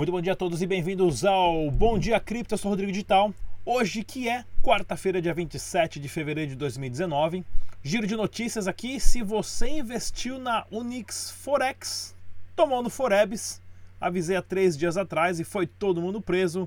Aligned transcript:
Muito 0.00 0.12
bom 0.12 0.20
dia 0.22 0.32
a 0.32 0.36
todos 0.36 0.62
e 0.62 0.66
bem-vindos 0.66 1.26
ao 1.26 1.70
Bom 1.70 1.98
Dia 1.98 2.18
Cripto. 2.18 2.54
Eu 2.54 2.58
sou 2.58 2.70
Rodrigo 2.70 2.90
Digital. 2.90 3.34
Hoje, 3.66 4.02
que 4.02 4.30
é 4.30 4.46
quarta-feira, 4.62 5.20
dia 5.20 5.34
27 5.34 6.00
de 6.00 6.08
fevereiro 6.08 6.52
de 6.52 6.56
2019. 6.56 7.44
Giro 7.82 8.06
de 8.06 8.16
notícias 8.16 8.66
aqui. 8.66 8.98
Se 8.98 9.22
você 9.22 9.68
investiu 9.68 10.38
na 10.38 10.64
Unix 10.70 11.30
Forex, 11.30 12.16
tomou 12.56 12.82
no 12.82 12.88
Forebs, 12.88 13.60
avisei 14.00 14.36
há 14.36 14.40
três 14.40 14.74
dias 14.74 14.96
atrás 14.96 15.38
e 15.38 15.44
foi 15.44 15.66
todo 15.66 16.00
mundo 16.00 16.18
preso. 16.18 16.66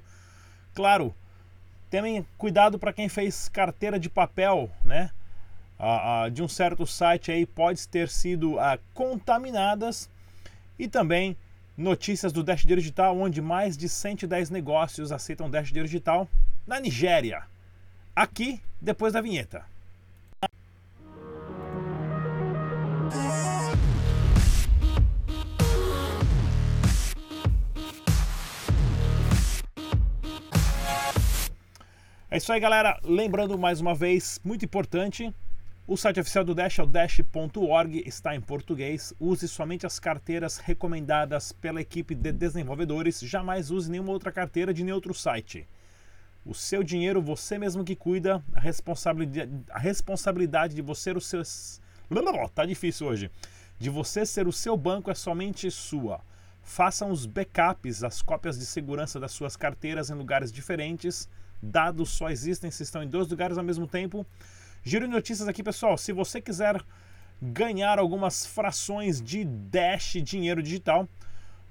Claro, 0.76 1.12
Tenham 1.90 2.24
cuidado 2.38 2.78
para 2.78 2.94
quem 2.94 3.10
fez 3.10 3.50
carteira 3.50 3.98
de 3.98 4.12
papel, 4.12 4.70
né? 4.86 5.10
Ah, 5.80 6.26
ah, 6.26 6.30
de 6.30 6.44
um 6.44 6.48
certo 6.48 6.86
site 6.86 7.32
aí 7.32 7.48
pode 7.48 7.88
ter 7.88 8.10
sido 8.10 8.60
ah, 8.60 8.78
contaminadas 8.94 10.08
e 10.78 10.88
também 10.88 11.36
notícias 11.78 12.32
do 12.32 12.44
Dash 12.44 12.66
Digital, 12.66 13.18
onde 13.18 13.42
mais 13.42 13.76
de 13.76 13.90
110 13.90 14.50
negócios 14.50 15.12
aceitam 15.12 15.50
Dash 15.50 15.72
Digital 15.72 16.28
na 16.66 16.80
Nigéria. 16.80 17.44
Aqui, 18.16 18.62
depois 18.80 19.14
da 19.14 19.22
vinheta. 19.22 19.66
É 32.30 32.38
isso 32.38 32.52
aí, 32.52 32.60
galera. 32.60 33.00
Lembrando 33.04 33.60
mais 33.60 33.80
uma 33.80 33.94
vez, 33.94 34.40
muito 34.44 34.66
importante, 34.66 35.32
o 35.86 35.98
site 35.98 36.20
oficial 36.20 36.46
do 36.46 36.56
Dash 36.56 36.80
é 36.80 36.84
o 36.84 36.86
dash.org, 36.86 38.04
está 38.06 38.34
em 38.34 38.40
português. 38.40 39.14
Use 39.20 39.48
somente 39.50 39.86
as 39.86 40.00
carteiras 40.00 40.58
recomendadas 40.58 41.52
pela 41.52 41.82
equipe 41.82 42.16
de 42.16 42.32
desenvolvedores. 42.32 43.20
Jamais 43.20 43.70
use 43.70 43.92
nenhuma 43.92 44.12
outra 44.12 44.32
carteira 44.32 44.74
de 44.74 44.82
nenhum 44.82 44.96
outro 44.96 45.14
site. 45.14 45.68
O 46.46 46.54
seu 46.54 46.84
dinheiro, 46.84 47.22
você 47.22 47.58
mesmo 47.58 47.84
que 47.84 47.98
cuida, 47.98 48.42
a 48.54 48.60
responsabilidade, 48.62 49.52
a 49.70 49.80
responsabilidade 49.80 50.74
de 50.74 50.82
você 50.82 51.12
ser 51.12 51.18
o 51.18 51.22
seu. 51.22 51.44
Tá 52.56 52.66
difícil 52.66 53.08
hoje. 53.08 53.32
De 53.78 53.90
você 53.90 54.26
ser 54.26 54.48
o 54.48 54.54
seu 54.54 54.78
banco 54.78 55.12
é 55.12 55.16
somente 55.16 55.70
sua. 55.70 56.22
Façam 56.62 57.12
os 57.12 57.26
backups, 57.26 58.04
as 58.04 58.22
cópias 58.22 58.58
de 58.58 58.66
segurança 58.66 59.20
das 59.20 59.34
suas 59.34 59.58
carteiras 59.58 60.10
em 60.10 60.14
lugares 60.14 60.52
diferentes 60.52 61.28
dados 61.64 62.10
só 62.10 62.30
existem 62.30 62.70
se 62.70 62.84
estão 62.84 63.02
em 63.02 63.08
dois 63.08 63.30
lugares 63.30 63.58
ao 63.58 63.64
mesmo 63.64 63.88
tempo. 63.88 64.26
Giro 64.86 65.08
de 65.08 65.14
notícias 65.14 65.48
aqui, 65.48 65.64
pessoal. 65.64 65.98
Se 65.98 66.12
você 66.12 66.42
quiser 66.42 66.84
ganhar 67.42 67.98
algumas 67.98 68.46
frações 68.46 69.22
de 69.22 69.46
Dash 69.46 70.18
dinheiro 70.22 70.62
digital, 70.62 71.08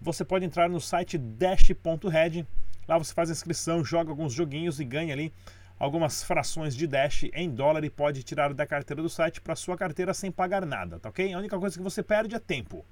você 0.01 0.25
pode 0.25 0.47
entrar 0.47 0.67
no 0.71 0.81
site 0.81 1.19
dash.red. 1.19 2.47
Lá 2.89 2.97
você 2.97 3.13
faz 3.13 3.29
a 3.29 3.33
inscrição, 3.33 3.85
joga 3.85 4.11
alguns 4.11 4.33
joguinhos 4.33 4.81
e 4.81 4.85
ganha 4.85 5.13
ali 5.13 5.31
algumas 5.79 6.23
frações 6.23 6.75
de 6.75 6.87
Dash 6.87 7.25
em 7.35 7.51
dólar 7.51 7.85
e 7.85 7.91
pode 7.91 8.23
tirar 8.23 8.55
da 8.55 8.67
carteira 8.67 9.03
do 9.03 9.11
site 9.11 9.43
para 9.43 9.55
sua 9.55 9.77
carteira 9.77 10.15
sem 10.15 10.31
pagar 10.31 10.65
nada, 10.65 10.99
tá 10.99 11.11
ok? 11.11 11.35
A 11.35 11.39
única 11.39 11.59
coisa 11.59 11.77
que 11.77 11.83
você 11.83 12.03
perde 12.03 12.35
é 12.35 12.39
tempo. 12.39 12.83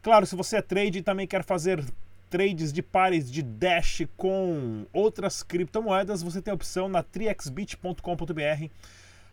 Claro, 0.00 0.24
se 0.24 0.34
você 0.34 0.56
é 0.56 0.62
trade 0.62 1.00
e 1.00 1.02
também 1.02 1.26
quer 1.26 1.44
fazer 1.44 1.84
trades 2.34 2.72
de 2.72 2.82
pares 2.82 3.30
de 3.30 3.44
Dash 3.44 4.02
com 4.16 4.86
outras 4.92 5.40
criptomoedas, 5.44 6.20
você 6.20 6.42
tem 6.42 6.50
a 6.50 6.54
opção 6.56 6.88
na 6.88 7.00
triexbit.com.br 7.00 8.66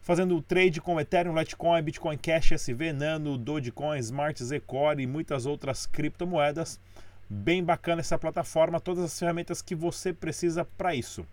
fazendo 0.04 0.40
trade 0.40 0.80
com 0.80 1.00
Ethereum, 1.00 1.36
Litecoin, 1.36 1.82
Bitcoin 1.82 2.16
Cash, 2.16 2.52
SV, 2.52 2.94
Nano, 2.94 3.40
Dogecoin, 3.40 3.98
Smart, 3.98 4.44
Zcore 4.44 5.02
e 5.02 5.08
muitas 5.08 5.48
outras 5.48 5.88
criptomoedas. 5.88 6.80
Bem 7.28 7.64
bacana 7.64 8.02
essa 8.02 8.20
plataforma, 8.20 8.80
todas 8.80 9.04
as 9.04 9.18
ferramentas 9.18 9.64
que 9.64 9.74
você 9.74 10.14
precisa 10.14 10.64
para 10.64 10.94
isso. 10.94 11.26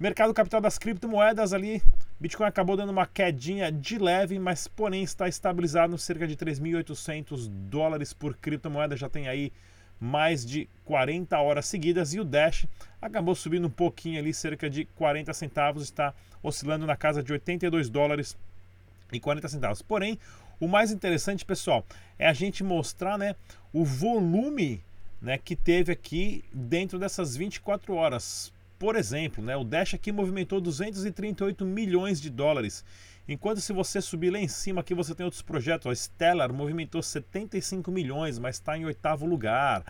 Mercado 0.00 0.34
capital 0.34 0.60
das 0.60 0.78
criptomoedas 0.78 1.52
ali, 1.52 1.80
Bitcoin 2.18 2.48
acabou 2.48 2.76
dando 2.76 2.90
uma 2.90 3.06
quedinha 3.06 3.70
de 3.70 3.98
leve, 3.98 4.36
mas 4.40 4.66
porém 4.66 5.04
está 5.04 5.28
estabilizado 5.28 5.96
cerca 5.96 6.26
de 6.26 6.36
3.800 6.36 7.48
dólares 7.48 8.12
por 8.12 8.36
criptomoeda, 8.36 8.96
já 8.96 9.08
tem 9.08 9.28
aí 9.28 9.52
mais 10.00 10.44
de 10.44 10.68
40 10.84 11.38
horas 11.38 11.66
seguidas 11.66 12.14
e 12.14 12.20
o 12.20 12.24
Dash 12.24 12.66
acabou 13.00 13.34
subindo 13.34 13.66
um 13.66 13.70
pouquinho 13.70 14.18
ali, 14.18 14.32
cerca 14.32 14.68
de 14.68 14.84
40 14.84 15.32
centavos, 15.34 15.82
está 15.82 16.14
oscilando 16.42 16.86
na 16.86 16.96
casa 16.96 17.22
de 17.22 17.32
82 17.32 17.88
dólares 17.88 18.36
e 19.12 19.18
40 19.20 19.48
centavos. 19.48 19.82
Porém, 19.82 20.18
o 20.60 20.66
mais 20.66 20.90
interessante, 20.90 21.44
pessoal, 21.44 21.84
é 22.18 22.26
a 22.26 22.32
gente 22.32 22.64
mostrar, 22.64 23.16
né, 23.16 23.34
o 23.72 23.84
volume, 23.84 24.82
né, 25.20 25.38
que 25.38 25.54
teve 25.54 25.92
aqui 25.92 26.44
dentro 26.52 26.98
dessas 26.98 27.36
24 27.36 27.94
horas. 27.94 28.52
Por 28.78 28.96
exemplo, 28.96 29.42
né, 29.42 29.56
o 29.56 29.64
Dash 29.64 29.94
aqui 29.94 30.12
movimentou 30.12 30.60
238 30.60 31.64
milhões 31.64 32.20
de 32.20 32.30
dólares 32.30 32.84
Enquanto 33.28 33.60
se 33.60 33.74
você 33.74 34.00
subir 34.00 34.30
lá 34.30 34.38
em 34.38 34.48
cima, 34.48 34.80
aqui 34.80 34.94
você 34.94 35.14
tem 35.14 35.22
outros 35.22 35.42
projetos. 35.42 35.86
A 35.86 35.94
Stellar 35.94 36.50
movimentou 36.50 37.02
75 37.02 37.90
milhões, 37.90 38.38
mas 38.38 38.56
está 38.56 38.78
em 38.78 38.86
oitavo 38.86 39.26
lugar. 39.26 39.84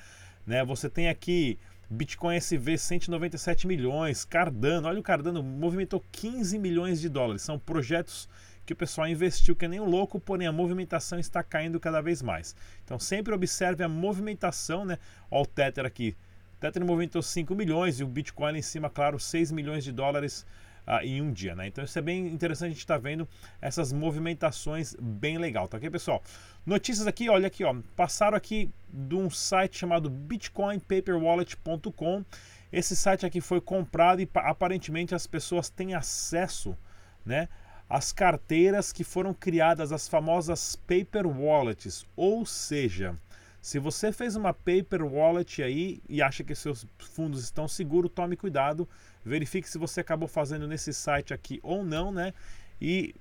Né? 0.45 0.65
Você 0.65 0.91
tem 0.91 1.09
aqui 1.09 1.57
Bitcoin 1.89 2.37
SV 2.37 2.77
197 2.77 3.67
milhões, 3.69 4.25
Cardano, 4.25 4.89
olha 4.89 4.99
o 4.99 5.03
Cardano, 5.03 5.43
movimentou 5.43 6.05
15 6.11 6.59
milhões 6.59 7.01
de 7.01 7.09
dólares. 7.09 7.43
São 7.43 7.61
projetos 7.61 8.29
que 8.67 8.73
o 8.73 8.77
pessoal 8.77 9.07
investiu 9.07 9.55
que 9.55 9.65
é 9.65 9.69
nem 9.69 9.81
um 9.81 9.89
louco, 9.89 10.19
porém 10.19 10.49
a 10.49 10.53
movimentação 10.53 11.19
está 11.19 11.43
caindo 11.43 11.79
cada 11.79 12.01
vez 12.01 12.21
mais. 12.21 12.57
Então 12.85 12.99
sempre 12.99 13.33
observe 13.33 13.85
a 13.85 13.89
movimentação, 13.89 14.85
né? 14.85 14.99
Olha 15.31 15.43
o 15.43 15.47
Tether 15.47 15.87
aqui. 15.87 16.17
O 16.57 16.61
Tether 16.61 16.85
movimentou 16.85 17.23
5 17.23 17.55
milhões 17.55 18.01
e 18.01 18.05
o 18.05 18.09
Bitcoin 18.09 18.59
em 18.59 18.63
cima, 18.63 18.91
claro, 18.91 19.19
6 19.19 19.53
milhões 19.53 19.85
de 19.85 19.93
dólares 19.93 20.45
uh, 20.89 21.05
em 21.05 21.21
um 21.21 21.31
dia, 21.31 21.55
né? 21.55 21.69
Então 21.69 21.85
isso 21.85 21.99
é 21.99 22.03
bem 22.03 22.29
interessante 22.29 22.69
a 22.69 22.71
gente 22.71 22.79
estar 22.79 22.95
tá 22.95 23.01
vendo 23.01 23.29
essas 23.61 23.93
movimentações 23.93 24.97
bem 24.99 25.37
legal, 25.37 25.69
tá 25.69 25.77
ok, 25.77 25.91
pessoal? 25.91 26.23
Notícias 26.65 27.07
aqui, 27.07 27.29
olha 27.29 27.49
aqui, 27.49 27.63
ó, 27.63 27.77
passaram 27.95 28.37
aqui 28.37 28.71
de 28.89 29.15
um 29.15 29.29
site 29.29 29.77
chamado 29.79 30.09
bitcoinpaperwallet.com. 30.09 32.25
Esse 32.73 32.97
site 32.97 33.25
aqui 33.25 33.41
foi 33.41 33.61
comprado 33.61 34.21
e 34.21 34.29
aparentemente 34.35 35.15
as 35.15 35.27
pessoas 35.27 35.69
têm 35.69 35.95
acesso, 35.95 36.77
né? 37.25 37.49
As 37.89 38.13
carteiras 38.13 38.93
que 38.93 39.03
foram 39.03 39.33
criadas, 39.33 39.93
as 39.93 40.07
famosas 40.07 40.77
paper 40.77 41.27
wallets, 41.27 42.05
ou 42.15 42.45
seja, 42.45 43.17
se 43.61 43.79
você 43.79 44.13
fez 44.13 44.37
uma 44.37 44.55
paper 44.55 45.05
wallet 45.05 45.63
aí 45.63 46.01
e 46.09 46.23
acha 46.23 46.45
que 46.45 46.55
seus 46.55 46.87
fundos 46.99 47.43
estão 47.43 47.67
seguros, 47.67 48.11
tome 48.15 48.37
cuidado, 48.37 48.89
verifique 49.25 49.69
se 49.69 49.79
você 49.79 50.01
acabou 50.01 50.29
fazendo 50.29 50.67
nesse 50.67 50.93
site 50.93 51.35
aqui 51.35 51.59
ou 51.63 51.85
não, 51.85 52.13
né? 52.13 52.33
E 52.81 53.15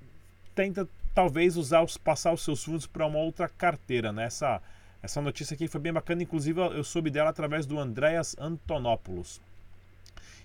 tenta 0.54 0.88
talvez 1.14 1.58
usar 1.58 1.82
os, 1.82 1.98
passar 1.98 2.32
os 2.32 2.44
seus 2.44 2.64
fundos 2.64 2.86
para 2.86 3.06
uma 3.06 3.20
outra 3.20 3.50
carteira, 3.50 4.12
né? 4.12 4.26
Essa, 4.26 4.62
essa 5.02 5.20
notícia 5.22 5.56
aqui 5.56 5.68
foi 5.68 5.82
bem 5.82 5.92
bacana, 5.92 6.24
inclusive 6.24 6.62
eu 6.62 6.84
soube 6.84 7.10
dela 7.10 7.32
através 7.32 7.66
do 7.66 7.80
Andreas 7.80 8.36
Antonopoulos. 8.40 9.42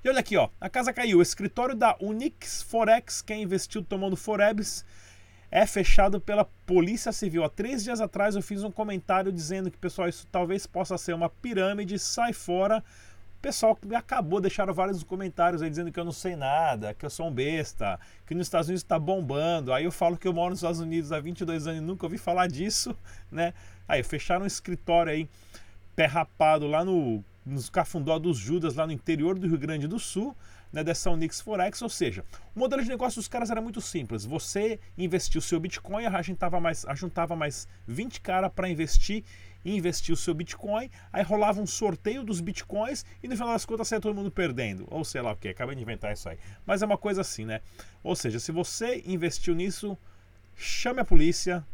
E 0.04 0.08
olha 0.08 0.19
aqui, 0.19 0.36
ó, 0.36 0.48
a 0.60 0.69
casa 0.69 0.92
caiu. 0.92 1.19
O 1.19 1.22
escritório 1.22 1.76
da 1.76 1.97
Unix 2.00 2.62
Forex, 2.62 3.22
quem 3.22 3.42
investiu 3.42 3.84
tomando 3.84 4.16
Forebs, 4.16 4.84
é 5.52 5.66
fechado 5.66 6.20
pela 6.20 6.46
Polícia 6.66 7.12
Civil. 7.12 7.44
Há 7.44 7.48
três 7.50 7.84
dias 7.84 8.00
atrás 8.00 8.34
eu 8.34 8.42
fiz 8.42 8.64
um 8.64 8.70
comentário 8.70 9.30
dizendo 9.30 9.70
que, 9.70 9.76
pessoal, 9.76 10.08
isso 10.08 10.26
talvez 10.32 10.66
possa 10.66 10.96
ser 10.96 11.12
uma 11.12 11.28
pirâmide, 11.28 11.98
sai 11.98 12.32
fora 12.32 12.82
pessoal 13.42 13.74
que 13.74 13.92
acabou, 13.92 14.40
deixaram 14.40 14.72
vários 14.72 15.02
comentários 15.02 15.60
aí 15.62 15.68
dizendo 15.68 15.90
que 15.90 15.98
eu 15.98 16.04
não 16.04 16.12
sei 16.12 16.36
nada, 16.36 16.94
que 16.94 17.04
eu 17.04 17.10
sou 17.10 17.26
um 17.26 17.32
besta, 17.32 17.98
que 18.24 18.36
nos 18.36 18.46
Estados 18.46 18.68
Unidos 18.68 18.84
está 18.84 19.00
bombando. 19.00 19.72
Aí 19.72 19.84
eu 19.84 19.90
falo 19.90 20.16
que 20.16 20.28
eu 20.28 20.32
moro 20.32 20.50
nos 20.50 20.60
Estados 20.60 20.78
Unidos 20.78 21.10
há 21.10 21.18
22 21.18 21.66
anos 21.66 21.82
e 21.82 21.84
nunca 21.84 22.06
ouvi 22.06 22.19
falar 22.19 22.46
disso, 22.46 22.96
né? 23.30 23.52
Aí 23.88 24.04
fecharam 24.04 24.44
um 24.44 24.46
escritório 24.46 25.12
aí, 25.12 25.28
pé 25.96 26.06
rapado 26.06 26.69
lá 26.69 26.84
no, 26.84 27.22
nos 27.44 27.69
Cafundó 27.69 28.16
dos 28.16 28.38
Judas, 28.38 28.76
lá 28.76 28.87
no 28.87 28.93
interior 28.93 29.37
do 29.37 29.49
Rio 29.49 29.58
Grande 29.58 29.88
do 29.88 29.99
Sul, 29.99 30.37
né, 30.72 30.82
dessa 30.82 31.10
Unix 31.10 31.40
Forex, 31.40 31.82
ou 31.82 31.88
seja, 31.88 32.24
o 32.54 32.58
modelo 32.58 32.82
de 32.82 32.88
negócio 32.88 33.20
dos 33.20 33.28
caras 33.28 33.50
era 33.50 33.60
muito 33.60 33.80
simples. 33.80 34.24
Você 34.24 34.80
investiu 34.96 35.40
seu 35.40 35.60
Bitcoin, 35.60 36.06
ajuntava 36.06 36.58
mais, 36.58 36.84
ajuntava 36.86 37.36
mais 37.36 37.69
20 37.86 38.20
cara 38.20 38.48
para 38.48 38.69
investir 38.69 39.24
investir 39.64 40.12
o 40.12 40.16
seu 40.16 40.34
Bitcoin, 40.34 40.90
aí 41.12 41.22
rolava 41.22 41.60
um 41.60 41.66
sorteio 41.66 42.24
dos 42.24 42.40
Bitcoins 42.40 43.04
e 43.22 43.28
no 43.28 43.36
final 43.36 43.52
das 43.52 43.64
contas 43.64 43.88
saia 43.88 44.00
todo 44.00 44.14
mundo 44.14 44.30
perdendo. 44.30 44.86
Ou 44.90 45.04
sei 45.04 45.20
lá 45.20 45.32
o 45.32 45.36
que, 45.36 45.48
acabei 45.48 45.76
de 45.76 45.82
inventar 45.82 46.12
isso 46.12 46.28
aí. 46.28 46.38
Mas 46.66 46.82
é 46.82 46.86
uma 46.86 46.98
coisa 46.98 47.20
assim, 47.20 47.44
né? 47.44 47.60
Ou 48.02 48.16
seja, 48.16 48.40
se 48.40 48.50
você 48.50 49.02
investiu 49.06 49.54
nisso, 49.54 49.96
chame 50.56 51.00
a 51.00 51.04
polícia, 51.04 51.64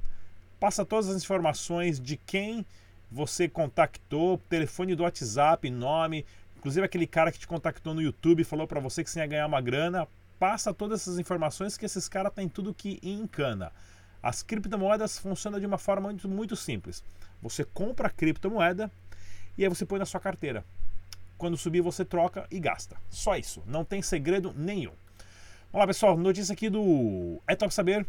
passa 0.60 0.84
todas 0.84 1.08
as 1.08 1.22
informações 1.22 1.98
de 1.98 2.16
quem 2.16 2.66
você 3.10 3.48
contactou, 3.48 4.36
telefone 4.50 4.94
do 4.94 5.02
WhatsApp, 5.02 5.70
nome, 5.70 6.26
inclusive 6.58 6.84
aquele 6.84 7.06
cara 7.06 7.30
que 7.30 7.38
te 7.38 7.46
contactou 7.46 7.94
no 7.94 8.02
YouTube 8.02 8.44
falou 8.44 8.66
para 8.66 8.80
você 8.80 9.04
que 9.04 9.10
você 9.10 9.20
ia 9.20 9.26
ganhar 9.26 9.46
uma 9.46 9.60
grana, 9.60 10.06
passa 10.38 10.74
todas 10.74 11.00
essas 11.00 11.18
informações 11.18 11.76
que 11.76 11.86
esses 11.86 12.08
caras 12.08 12.32
têm 12.34 12.48
tudo 12.48 12.74
que 12.74 12.98
encana. 13.02 13.72
As 14.20 14.42
criptomoedas 14.42 15.18
funcionam 15.18 15.60
de 15.60 15.66
uma 15.66 15.78
forma 15.78 16.08
muito, 16.08 16.28
muito 16.28 16.56
simples. 16.56 17.02
Você 17.40 17.64
compra 17.64 18.08
a 18.08 18.10
criptomoeda 18.10 18.90
e 19.56 19.62
aí 19.62 19.68
você 19.68 19.86
põe 19.86 19.98
na 19.98 20.04
sua 20.04 20.20
carteira. 20.20 20.64
Quando 21.36 21.56
subir, 21.56 21.80
você 21.80 22.04
troca 22.04 22.46
e 22.50 22.58
gasta. 22.58 22.96
Só 23.08 23.36
isso. 23.36 23.62
Não 23.64 23.84
tem 23.84 24.02
segredo 24.02 24.52
nenhum. 24.56 24.92
Vamos 25.72 25.80
lá, 25.82 25.86
pessoal. 25.86 26.16
Notícia 26.16 26.52
aqui 26.52 26.68
do 26.68 27.40
É 27.46 27.54
Top 27.54 27.72
Saber. 27.72 28.04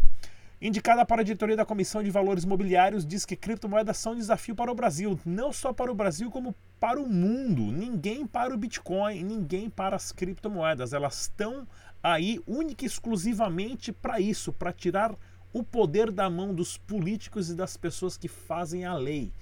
Indicada 0.59 1.05
para 1.05 1.21
a 1.21 1.23
diretoria 1.23 1.55
da 1.55 1.65
Comissão 1.65 2.01
de 2.01 2.09
Valores 2.09 2.43
Mobiliários, 2.43 3.05
diz 3.05 3.25
que 3.25 3.35
criptomoedas 3.35 3.97
são 3.97 4.13
um 4.13 4.15
desafio 4.15 4.55
para 4.55 4.71
o 4.71 4.75
Brasil. 4.75 5.19
Não 5.23 5.53
só 5.53 5.71
para 5.71 5.91
o 5.91 5.95
Brasil, 5.95 6.31
como 6.31 6.55
para 6.79 6.99
o 6.99 7.07
mundo. 7.07 7.71
Ninguém 7.71 8.25
para 8.25 8.53
o 8.53 8.57
Bitcoin, 8.57 9.23
ninguém 9.23 9.69
para 9.69 9.95
as 9.95 10.11
criptomoedas. 10.11 10.93
Elas 10.93 11.21
estão 11.21 11.67
aí 12.01 12.39
única 12.47 12.85
e 12.85 12.87
exclusivamente 12.87 13.91
para 13.91 14.19
isso, 14.19 14.53
para 14.53 14.71
tirar 14.71 15.15
o 15.51 15.63
poder 15.63 16.11
da 16.11 16.29
mão 16.29 16.53
dos 16.53 16.77
políticos 16.77 17.49
e 17.49 17.55
das 17.55 17.75
pessoas 17.75 18.17
que 18.17 18.27
fazem 18.27 18.85
a 18.85 18.93
lei. 18.93 19.33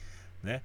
Né? 0.41 0.61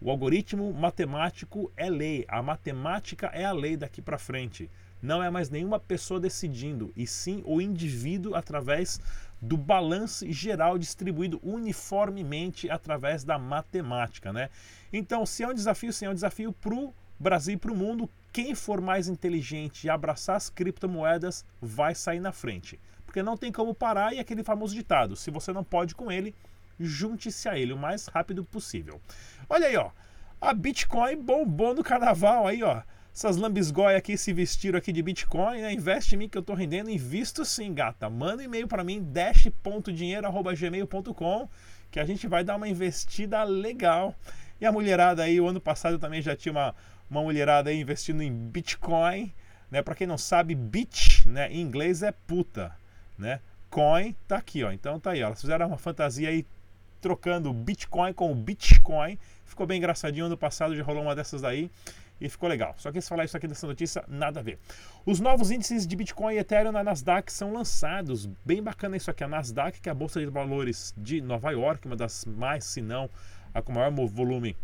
O 0.00 0.10
algoritmo 0.10 0.72
matemático 0.72 1.72
é 1.76 1.90
lei, 1.90 2.24
a 2.28 2.40
matemática 2.42 3.26
é 3.28 3.44
a 3.44 3.52
lei 3.52 3.76
daqui 3.76 4.00
para 4.00 4.16
frente. 4.18 4.70
Não 5.02 5.22
é 5.22 5.30
mais 5.30 5.50
nenhuma 5.50 5.78
pessoa 5.78 6.18
decidindo, 6.18 6.92
e 6.96 7.06
sim 7.06 7.42
o 7.44 7.60
indivíduo 7.60 8.34
através 8.34 9.00
do 9.40 9.56
balanço 9.56 10.30
geral 10.30 10.78
distribuído 10.78 11.40
uniformemente 11.42 12.70
através 12.70 13.24
da 13.24 13.38
matemática, 13.38 14.32
né? 14.32 14.50
Então, 14.92 15.24
se 15.24 15.42
é 15.42 15.48
um 15.48 15.54
desafio, 15.54 15.92
se 15.92 16.04
é 16.04 16.10
um 16.10 16.14
desafio 16.14 16.52
para 16.52 16.74
o 16.74 16.92
Brasil 17.18 17.54
e 17.54 17.58
para 17.58 17.72
o 17.72 17.76
mundo, 17.76 18.08
quem 18.32 18.54
for 18.54 18.80
mais 18.80 19.08
inteligente 19.08 19.84
e 19.84 19.90
abraçar 19.90 20.36
as 20.36 20.50
criptomoedas 20.50 21.44
vai 21.60 21.94
sair 21.94 22.20
na 22.20 22.32
frente. 22.32 22.78
Porque 23.04 23.22
não 23.22 23.36
tem 23.36 23.50
como 23.50 23.74
parar 23.74 24.12
e 24.12 24.20
aquele 24.20 24.44
famoso 24.44 24.74
ditado: 24.74 25.16
se 25.16 25.30
você 25.30 25.52
não 25.52 25.64
pode 25.64 25.94
com 25.94 26.12
ele, 26.12 26.34
junte-se 26.78 27.48
a 27.48 27.58
ele 27.58 27.72
o 27.72 27.78
mais 27.78 28.06
rápido 28.06 28.44
possível. 28.44 29.00
Olha 29.48 29.66
aí, 29.66 29.76
ó. 29.76 29.90
A 30.40 30.52
Bitcoin 30.52 31.16
bombou 31.16 31.74
no 31.74 31.82
carnaval 31.82 32.46
aí, 32.46 32.62
ó. 32.62 32.82
Essas 33.18 33.36
lambisgóias 33.36 33.98
aqui 33.98 34.16
se 34.16 34.32
vestiram 34.32 34.78
aqui 34.78 34.92
de 34.92 35.02
Bitcoin, 35.02 35.60
né? 35.60 35.72
Investe 35.72 36.14
em 36.14 36.18
mim 36.18 36.28
que 36.28 36.38
eu 36.38 36.42
tô 36.42 36.54
rendendo. 36.54 36.88
Invisto 36.88 37.44
sim, 37.44 37.74
gata. 37.74 38.08
Manda 38.08 38.42
um 38.42 38.44
e-mail 38.44 38.68
para 38.68 38.84
mim, 38.84 39.02
dash.dinheiro.gmail.com 39.02 41.48
que 41.90 41.98
a 41.98 42.04
gente 42.04 42.28
vai 42.28 42.44
dar 42.44 42.54
uma 42.54 42.68
investida 42.68 43.42
legal. 43.42 44.14
E 44.60 44.66
a 44.66 44.70
mulherada 44.70 45.24
aí, 45.24 45.40
o 45.40 45.48
ano 45.48 45.60
passado 45.60 45.98
também 45.98 46.22
já 46.22 46.36
tinha 46.36 46.52
uma, 46.52 46.72
uma 47.10 47.20
mulherada 47.20 47.70
aí 47.70 47.80
investindo 47.80 48.22
em 48.22 48.32
Bitcoin, 48.32 49.34
né? 49.68 49.82
Para 49.82 49.96
quem 49.96 50.06
não 50.06 50.16
sabe, 50.16 50.54
bit, 50.54 51.28
né, 51.28 51.50
em 51.50 51.60
inglês 51.60 52.04
é 52.04 52.12
puta, 52.12 52.72
né? 53.18 53.40
Coin 53.68 54.14
tá 54.28 54.36
aqui, 54.36 54.62
ó. 54.62 54.70
Então 54.70 55.00
tá 55.00 55.10
aí, 55.10 55.24
ó. 55.24 55.26
Elas 55.26 55.40
fizeram 55.40 55.66
uma 55.66 55.76
fantasia 55.76 56.28
aí 56.28 56.46
trocando 57.00 57.52
Bitcoin 57.52 58.12
com 58.12 58.32
Bitcoin. 58.32 59.18
Ficou 59.44 59.66
bem 59.66 59.78
engraçadinho 59.78 60.26
ano 60.26 60.38
passado, 60.38 60.76
já 60.76 60.84
rolou 60.84 61.02
uma 61.02 61.16
dessas 61.16 61.42
daí 61.42 61.68
e 62.20 62.28
ficou 62.28 62.48
legal. 62.48 62.74
Só 62.78 62.90
que 62.90 63.00
se 63.00 63.08
falar 63.08 63.24
isso 63.24 63.36
aqui 63.36 63.46
dessa 63.46 63.66
notícia, 63.66 64.04
nada 64.08 64.40
a 64.40 64.42
ver. 64.42 64.58
Os 65.06 65.20
novos 65.20 65.50
índices 65.50 65.86
de 65.86 65.96
Bitcoin 65.96 66.34
e 66.34 66.38
Ethereum 66.38 66.72
na 66.72 66.82
Nasdaq 66.82 67.32
são 67.32 67.52
lançados. 67.52 68.26
Bem 68.44 68.62
bacana 68.62 68.96
isso 68.96 69.10
aqui. 69.10 69.24
A 69.24 69.28
Nasdaq, 69.28 69.80
que 69.80 69.88
é 69.88 69.92
a 69.92 69.94
bolsa 69.94 70.20
de 70.20 70.26
valores 70.26 70.94
de 70.96 71.20
Nova 71.20 71.50
York, 71.50 71.86
uma 71.86 71.96
das 71.96 72.24
mais, 72.24 72.64
se 72.64 72.80
não, 72.80 73.08
a 73.54 73.62
com 73.62 73.72
maior 73.72 73.90
volume 74.08 74.56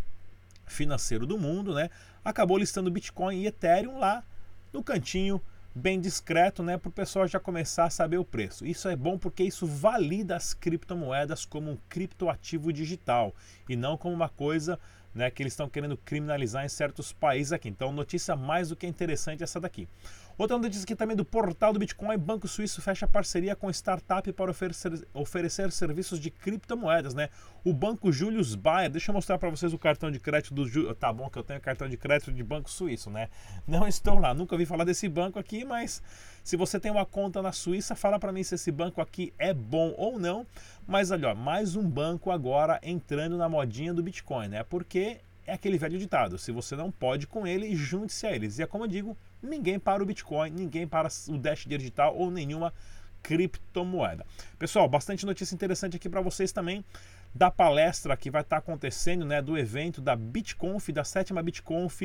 financeiro 0.67 1.27
do 1.27 1.39
mundo, 1.39 1.75
né? 1.75 1.91
Acabou 2.25 2.59
listando 2.59 2.91
Bitcoin 2.91 3.43
e 3.43 3.47
Ethereum 3.47 3.99
lá 3.99 4.25
no 4.73 4.83
cantinho 4.83 5.41
bem 5.75 6.01
discreto, 6.01 6.63
né, 6.63 6.79
para 6.79 6.89
o 6.89 6.93
pessoal 6.93 7.27
já 7.27 7.41
começar 7.41 7.85
a 7.85 7.91
saber 7.91 8.17
o 8.17 8.25
preço. 8.25 8.65
Isso 8.65 8.89
é 8.89 8.95
bom 8.95 9.19
porque 9.19 9.43
isso 9.43 9.67
valida 9.67 10.37
as 10.37 10.55
criptomoedas 10.55 11.45
como 11.45 11.73
um 11.73 11.79
criptoativo 11.89 12.73
digital 12.73 13.35
e 13.69 13.75
não 13.75 13.97
como 13.97 14.15
uma 14.15 14.29
coisa 14.29 14.79
né, 15.15 15.31
que 15.31 15.43
eles 15.43 15.53
estão 15.53 15.69
querendo 15.69 15.97
criminalizar 15.97 16.65
em 16.65 16.69
certos 16.69 17.13
países 17.13 17.53
aqui. 17.53 17.69
Então, 17.69 17.93
notícia 17.93 18.35
mais 18.35 18.69
do 18.69 18.77
que 18.77 18.87
interessante 18.87 19.43
essa 19.43 19.61
daqui. 19.61 19.89
Outra 20.37 20.59
notícia 20.59 20.83
aqui 20.83 20.97
também 20.97 21.17
do 21.17 21.25
portal 21.25 21.73
do 21.73 21.79
Bitcoin, 21.79 22.19
Banco 22.19 22.49
Suíço 22.49 22.83
fecha 22.83 23.07
parceria 23.07 23.55
com 23.55 23.71
startup 23.71 24.33
para 24.33 24.51
oferecer, 24.51 25.07
oferecer 25.15 25.71
serviços 25.71 26.19
de 26.19 26.29
criptomoedas, 26.29 27.15
né? 27.15 27.29
O 27.65 27.73
Banco 27.73 28.11
Julius 28.11 28.57
Baer, 28.57 28.91
deixa 28.91 29.13
eu 29.13 29.15
mostrar 29.15 29.39
para 29.39 29.49
vocês 29.49 29.73
o 29.73 29.79
cartão 29.79 30.11
de 30.11 30.19
crédito 30.19 30.53
do 30.53 30.67
Julius, 30.67 30.97
tá 30.99 31.13
bom 31.13 31.31
que 31.31 31.39
eu 31.39 31.45
tenho 31.45 31.61
cartão 31.61 31.89
de 31.89 31.97
crédito 31.97 32.33
de 32.33 32.43
Banco 32.43 32.69
Suíço, 32.69 33.11
né? 33.11 33.29
Não 33.65 33.87
estou 33.87 34.19
lá, 34.19 34.35
nunca 34.35 34.57
ouvi 34.57 34.67
falar 34.67 34.83
desse 34.83 35.09
banco 35.09 35.39
aqui, 35.39 35.65
mas 35.65 36.03
se 36.43 36.57
você 36.57 36.81
tem 36.81 36.91
uma 36.91 37.07
conta 37.07 37.41
na 37.41 37.53
Suíça, 37.53 37.95
fala 37.95 38.19
para 38.19 38.33
mim 38.33 38.43
se 38.43 38.57
esse 38.57 38.73
banco 38.73 39.01
aqui 39.01 39.33
é 39.39 39.55
bom 39.55 39.95
ou 39.97 40.19
não. 40.19 40.45
Mas 40.85 41.13
olha, 41.13 41.33
mais 41.33 41.77
um 41.77 41.89
banco 41.89 42.33
agora 42.33 42.81
entrando 42.83 43.37
na 43.37 43.49
modinha 43.49 43.95
do 43.95 44.03
Bitcoin, 44.03 44.49
né? 44.49 44.65
Porque 44.65 45.21
é 45.47 45.53
aquele 45.53 45.79
velho 45.79 45.99
ditado: 45.99 46.39
se 46.39 46.53
você 46.53 46.77
não 46.77 46.91
pode 46.91 47.27
com 47.27 47.47
ele, 47.47 47.75
junte-se 47.75 48.27
a 48.27 48.33
eles. 48.33 48.59
E 48.59 48.63
é 48.63 48.67
como 48.67 48.85
eu 48.85 48.89
digo, 48.89 49.17
ninguém 49.43 49.79
para 49.79 50.03
o 50.03 50.07
Bitcoin, 50.07 50.51
ninguém 50.51 50.87
para 50.87 51.09
o 51.29 51.39
Dash 51.39 51.65
Digital 51.67 52.17
ou 52.17 52.31
nenhuma 52.31 52.73
criptomoeda. 53.23 54.27
Pessoal, 54.59 54.89
bastante 54.89 55.25
notícia 55.25 55.55
interessante 55.55 55.97
aqui 55.97 56.09
para 56.09 56.21
vocês 56.21 56.53
também 56.53 56.85
da 57.35 57.51
palestra 57.51 58.17
que 58.17 58.31
vai 58.31 58.43
estar 58.43 58.57
tá 58.57 58.61
acontecendo, 58.61 59.25
né, 59.25 59.43
do 59.43 59.59
evento 59.59 60.01
da 60.01 60.15
BitConf, 60.15 60.91
da 60.91 61.03
sétima 61.03 61.43
BitConf 61.43 62.03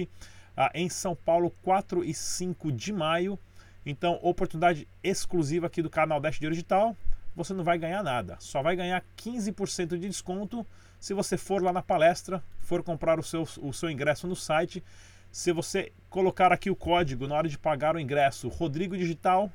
ah, 0.58 0.72
em 0.74 0.90
São 0.90 1.16
Paulo, 1.16 1.52
4 1.62 2.04
e 2.04 2.14
5 2.14 2.72
de 2.72 2.92
maio. 2.92 3.38
Então, 3.86 4.20
oportunidade 4.24 4.88
exclusiva 5.04 5.68
aqui 5.68 5.82
do 5.82 5.90
canal 5.90 6.20
Dash 6.20 6.40
Digital. 6.40 6.96
Você 7.36 7.54
não 7.54 7.64
vai 7.64 7.78
ganhar 7.78 8.02
nada, 8.02 8.38
só 8.40 8.62
vai 8.62 8.76
ganhar 8.76 9.04
15% 9.16 9.98
de 9.98 10.08
desconto 10.10 10.66
se 11.00 11.14
você 11.14 11.38
for 11.38 11.62
lá 11.64 11.72
na 11.72 11.82
palestra, 11.82 12.44
for 12.60 12.84
comprar 12.84 13.20
o 13.20 13.24
seu, 13.24 13.48
o 13.62 13.74
seu 13.74 13.90
ingresso 13.90 14.28
no 14.28 14.36
site, 14.36 14.84
se 15.32 15.52
você 15.52 15.92
colocar 16.10 16.52
aqui 16.52 16.70
o 16.70 16.76
código 16.76 17.28
na 17.28 17.36
hora 17.36 17.48
de 17.48 17.58
pagar 17.58 17.96
o 17.96 18.00
ingresso 18.00 18.48
Rodrigo 18.48 18.98
Digital, 18.98 19.52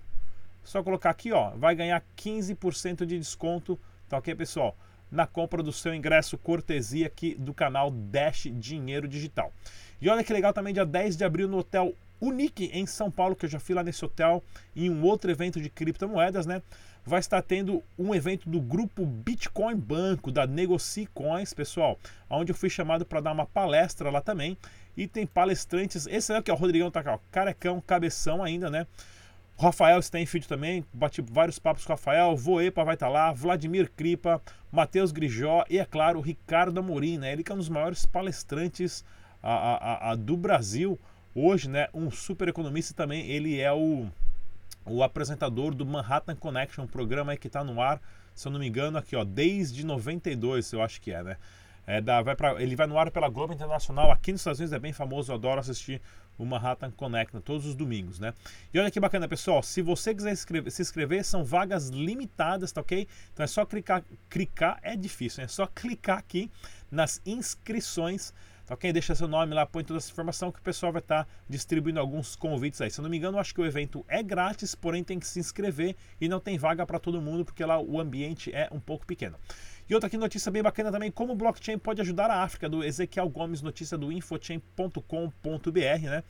só 0.62 0.82
colocar 0.82 1.10
aqui, 1.10 1.32
ó, 1.32 1.50
vai 1.50 1.74
ganhar 1.74 2.02
15% 2.16 3.04
de 3.04 3.18
desconto, 3.18 3.78
tá 4.08 4.16
ok, 4.16 4.34
pessoal? 4.34 4.76
Na 5.10 5.26
compra 5.26 5.62
do 5.62 5.72
seu 5.72 5.94
ingresso 5.94 6.38
cortesia 6.38 7.06
aqui 7.06 7.34
do 7.34 7.52
canal 7.52 7.90
Dash 7.90 8.48
Dinheiro 8.50 9.06
Digital. 9.06 9.52
E 10.00 10.08
olha 10.08 10.24
que 10.24 10.32
legal 10.32 10.52
também, 10.52 10.72
dia 10.72 10.86
10 10.86 11.16
de 11.16 11.24
abril 11.24 11.46
no 11.46 11.58
Hotel 11.58 11.94
Unique 12.20 12.70
em 12.72 12.86
São 12.86 13.10
Paulo, 13.10 13.36
que 13.36 13.44
eu 13.44 13.50
já 13.50 13.60
fui 13.60 13.74
lá 13.74 13.82
nesse 13.82 14.04
hotel 14.04 14.42
em 14.74 14.88
um 14.88 15.02
outro 15.02 15.30
evento 15.30 15.60
de 15.60 15.68
criptomoedas, 15.68 16.46
né? 16.46 16.62
Vai 17.04 17.20
estar 17.20 17.42
tendo 17.42 17.82
um 17.98 18.14
evento 18.14 18.48
do 18.48 18.60
grupo 18.60 19.04
Bitcoin 19.04 19.76
Banco, 19.76 20.32
da 20.32 20.46
Negocie 20.46 21.06
Coins, 21.06 21.52
pessoal, 21.52 21.98
onde 22.30 22.52
eu 22.52 22.56
fui 22.56 22.70
chamado 22.70 23.04
para 23.04 23.20
dar 23.20 23.32
uma 23.32 23.46
palestra 23.46 24.10
lá 24.10 24.20
também. 24.20 24.56
E 24.96 25.06
tem 25.06 25.26
palestrantes, 25.26 26.06
esse 26.06 26.32
aqui, 26.32 26.50
ó, 26.50 26.54
o 26.54 26.56
Rodrigão 26.56 26.90
tá 26.90 27.02
cá, 27.02 27.14
ó, 27.14 27.18
carecão, 27.30 27.80
cabeção 27.80 28.42
ainda, 28.42 28.70
né? 28.70 28.86
O 29.56 29.62
Rafael 29.62 30.00
Stenfield 30.02 30.48
também, 30.48 30.84
bati 30.92 31.22
vários 31.22 31.58
papos 31.58 31.84
com 31.84 31.92
o 31.92 31.96
Rafael, 31.96 32.34
Voepa 32.36 32.82
vai 32.84 32.94
estar 32.94 33.06
tá 33.06 33.12
lá, 33.12 33.32
Vladimir 33.32 33.90
Kripa, 33.90 34.42
Matheus 34.70 35.12
Grijó 35.12 35.64
e, 35.68 35.78
é 35.78 35.84
claro, 35.84 36.18
o 36.18 36.22
Ricardo 36.22 36.78
Amorim, 36.78 37.18
né? 37.18 37.32
Ele 37.32 37.44
que 37.44 37.52
é 37.52 37.54
um 37.54 37.58
dos 37.58 37.68
maiores 37.68 38.06
palestrantes 38.06 39.04
a, 39.42 39.52
a, 39.52 40.10
a, 40.10 40.14
do 40.16 40.36
Brasil 40.36 40.98
hoje, 41.34 41.68
né? 41.68 41.88
Um 41.92 42.10
super 42.10 42.48
economista 42.48 42.94
também, 42.94 43.26
ele 43.30 43.60
é 43.60 43.72
o 43.72 44.08
o 44.86 45.02
apresentador 45.02 45.74
do 45.74 45.84
Manhattan 45.84 46.36
Connection, 46.36 46.84
um 46.84 46.88
programa 46.88 47.36
que 47.36 47.46
está 47.46 47.64
no 47.64 47.80
ar, 47.80 48.00
se 48.34 48.46
eu 48.46 48.52
não 48.52 48.58
me 48.58 48.66
engano, 48.66 48.98
aqui 48.98 49.16
ó, 49.16 49.24
desde 49.24 49.84
92, 49.84 50.72
eu 50.72 50.82
acho 50.82 51.00
que 51.00 51.10
é, 51.10 51.22
né? 51.22 51.36
É 51.86 52.00
da, 52.00 52.22
vai 52.22 52.34
pra, 52.34 52.62
ele 52.62 52.74
vai 52.74 52.86
no 52.86 52.98
ar 52.98 53.10
pela 53.10 53.28
Globo 53.28 53.52
Internacional, 53.52 54.10
aqui 54.10 54.32
nos 54.32 54.40
Estados 54.40 54.58
Unidos 54.58 54.72
é 54.72 54.78
bem 54.78 54.92
famoso, 54.92 55.30
eu 55.30 55.36
adoro 55.36 55.60
assistir 55.60 56.00
o 56.38 56.44
Manhattan 56.44 56.90
Connection 56.90 57.40
todos 57.40 57.66
os 57.66 57.74
domingos, 57.74 58.18
né? 58.18 58.32
E 58.72 58.78
olha 58.78 58.90
que 58.90 58.98
bacana, 58.98 59.28
pessoal, 59.28 59.62
se 59.62 59.82
você 59.82 60.14
quiser 60.14 60.34
se 60.36 60.82
inscrever, 60.82 61.24
são 61.24 61.44
vagas 61.44 61.88
limitadas, 61.88 62.72
tá 62.72 62.80
ok? 62.80 63.06
Então 63.32 63.44
é 63.44 63.46
só 63.46 63.64
clicar, 63.64 64.02
clicar 64.30 64.78
é 64.82 64.96
difícil, 64.96 65.44
é 65.44 65.48
só 65.48 65.66
clicar 65.66 66.18
aqui 66.18 66.50
nas 66.90 67.20
inscrições 67.24 68.32
Tá 68.66 68.74
ok? 68.74 68.90
Deixa 68.92 69.14
seu 69.14 69.28
nome 69.28 69.54
lá, 69.54 69.66
põe 69.66 69.84
toda 69.84 69.98
essa 69.98 70.10
informação 70.10 70.50
que 70.50 70.58
o 70.58 70.62
pessoal 70.62 70.90
vai 70.90 71.00
estar 71.00 71.24
tá 71.24 71.30
distribuindo 71.46 72.00
alguns 72.00 72.34
convites 72.34 72.80
aí. 72.80 72.90
Se 72.90 72.98
eu 72.98 73.02
não 73.02 73.10
me 73.10 73.18
engano, 73.18 73.38
acho 73.38 73.54
que 73.54 73.60
o 73.60 73.66
evento 73.66 74.04
é 74.08 74.22
grátis, 74.22 74.74
porém 74.74 75.04
tem 75.04 75.18
que 75.18 75.26
se 75.26 75.38
inscrever 75.38 75.94
e 76.18 76.28
não 76.28 76.40
tem 76.40 76.56
vaga 76.56 76.86
para 76.86 76.98
todo 76.98 77.20
mundo, 77.20 77.44
porque 77.44 77.62
lá 77.62 77.78
o 77.78 78.00
ambiente 78.00 78.50
é 78.54 78.68
um 78.72 78.80
pouco 78.80 79.04
pequeno. 79.04 79.36
E 79.88 79.92
outra 79.92 80.06
aqui 80.06 80.16
notícia 80.16 80.50
bem 80.50 80.62
bacana 80.62 80.90
também, 80.90 81.10
como 81.10 81.34
o 81.34 81.36
blockchain 81.36 81.76
pode 81.78 82.00
ajudar 82.00 82.30
a 82.30 82.42
África, 82.42 82.66
do 82.66 82.82
Ezequiel 82.82 83.28
Gomes, 83.28 83.60
notícia 83.60 83.98
do 83.98 84.10
infochain.com.br, 84.10 85.00
né? 86.02 86.24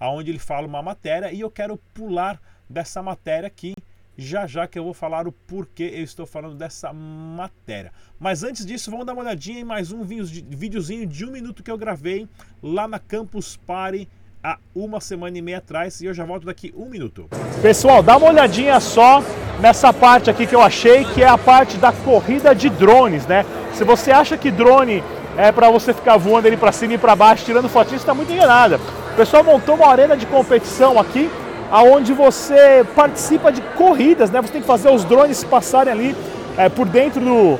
Onde 0.00 0.30
ele 0.30 0.38
fala 0.38 0.66
uma 0.66 0.82
matéria 0.82 1.32
e 1.32 1.40
eu 1.40 1.50
quero 1.50 1.76
pular 1.92 2.40
dessa 2.68 3.02
matéria 3.02 3.46
aqui 3.46 3.74
já 4.16 4.46
já 4.46 4.66
que 4.66 4.78
eu 4.78 4.84
vou 4.84 4.94
falar 4.94 5.26
o 5.26 5.32
porquê 5.32 5.90
eu 5.94 6.02
estou 6.02 6.26
falando 6.26 6.54
dessa 6.54 6.92
matéria. 6.92 7.92
Mas 8.18 8.42
antes 8.42 8.64
disso, 8.64 8.90
vamos 8.90 9.06
dar 9.06 9.12
uma 9.12 9.22
olhadinha 9.22 9.60
em 9.60 9.64
mais 9.64 9.92
um 9.92 10.04
videozinho 10.04 11.06
de 11.06 11.24
um 11.24 11.30
minuto 11.30 11.62
que 11.62 11.70
eu 11.70 11.78
gravei 11.78 12.28
lá 12.62 12.86
na 12.86 12.98
Campus 12.98 13.56
Party 13.56 14.08
há 14.42 14.58
uma 14.74 15.00
semana 15.00 15.38
e 15.38 15.42
meia 15.42 15.58
atrás 15.58 16.00
e 16.00 16.06
eu 16.06 16.12
já 16.12 16.24
volto 16.24 16.44
daqui 16.44 16.72
um 16.76 16.86
minuto. 16.86 17.28
Pessoal, 17.62 18.02
dá 18.02 18.16
uma 18.16 18.28
olhadinha 18.28 18.78
só 18.78 19.22
nessa 19.58 19.92
parte 19.92 20.28
aqui 20.28 20.46
que 20.46 20.54
eu 20.54 20.60
achei 20.60 21.04
que 21.06 21.22
é 21.22 21.28
a 21.28 21.38
parte 21.38 21.78
da 21.78 21.92
corrida 21.92 22.54
de 22.54 22.68
drones, 22.68 23.26
né? 23.26 23.44
Se 23.72 23.84
você 23.84 24.12
acha 24.12 24.36
que 24.36 24.50
drone 24.50 25.02
é 25.36 25.50
para 25.50 25.70
você 25.70 25.92
ficar 25.92 26.16
voando 26.16 26.46
ali 26.46 26.56
para 26.56 26.72
cima 26.72 26.94
e 26.94 26.98
para 26.98 27.16
baixo, 27.16 27.44
tirando 27.44 27.68
fotinhos, 27.68 28.02
está 28.02 28.14
muito 28.14 28.32
enganada. 28.32 28.78
O 29.12 29.16
pessoal 29.16 29.42
montou 29.42 29.76
uma 29.76 29.88
arena 29.88 30.16
de 30.16 30.26
competição 30.26 30.98
aqui, 30.98 31.30
aonde 31.70 32.12
você 32.12 32.84
participa 32.94 33.50
de 33.50 33.60
corridas, 33.76 34.30
né? 34.30 34.40
Você 34.40 34.52
tem 34.52 34.60
que 34.60 34.66
fazer 34.66 34.90
os 34.90 35.04
drones 35.04 35.42
passarem 35.44 35.92
ali 35.92 36.16
é, 36.56 36.68
por 36.68 36.86
dentro 36.86 37.20
do, 37.20 37.58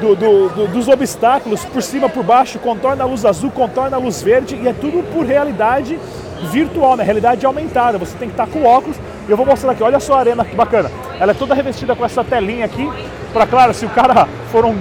do, 0.00 0.16
do, 0.16 0.48
do, 0.48 0.66
dos 0.68 0.88
obstáculos, 0.88 1.64
por 1.64 1.82
cima, 1.82 2.08
por 2.08 2.24
baixo, 2.24 2.58
contorna 2.58 3.04
a 3.04 3.06
luz 3.06 3.24
azul, 3.24 3.50
contorna 3.50 3.96
a 3.96 4.00
luz 4.00 4.22
verde 4.22 4.58
e 4.60 4.68
é 4.68 4.72
tudo 4.72 5.02
por 5.12 5.24
realidade 5.24 5.98
virtual, 6.50 6.96
né? 6.96 7.04
realidade 7.04 7.44
aumentada. 7.46 7.98
Você 7.98 8.16
tem 8.16 8.28
que 8.28 8.34
estar 8.34 8.46
com 8.46 8.64
óculos. 8.64 8.96
E 9.26 9.30
eu 9.30 9.36
vou 9.36 9.46
mostrar 9.46 9.72
aqui, 9.72 9.82
olha 9.82 10.00
só 10.00 10.14
a 10.14 10.18
arena 10.20 10.44
que 10.44 10.54
bacana. 10.54 10.90
Ela 11.18 11.32
é 11.32 11.34
toda 11.34 11.54
revestida 11.54 11.94
com 11.96 12.04
essa 12.04 12.22
telinha 12.22 12.64
aqui, 12.64 12.90
para 13.32 13.46
claro, 13.46 13.72
se 13.72 13.86
o 13.86 13.88
cara 13.88 14.28
for 14.52 14.64
um, 14.64 14.76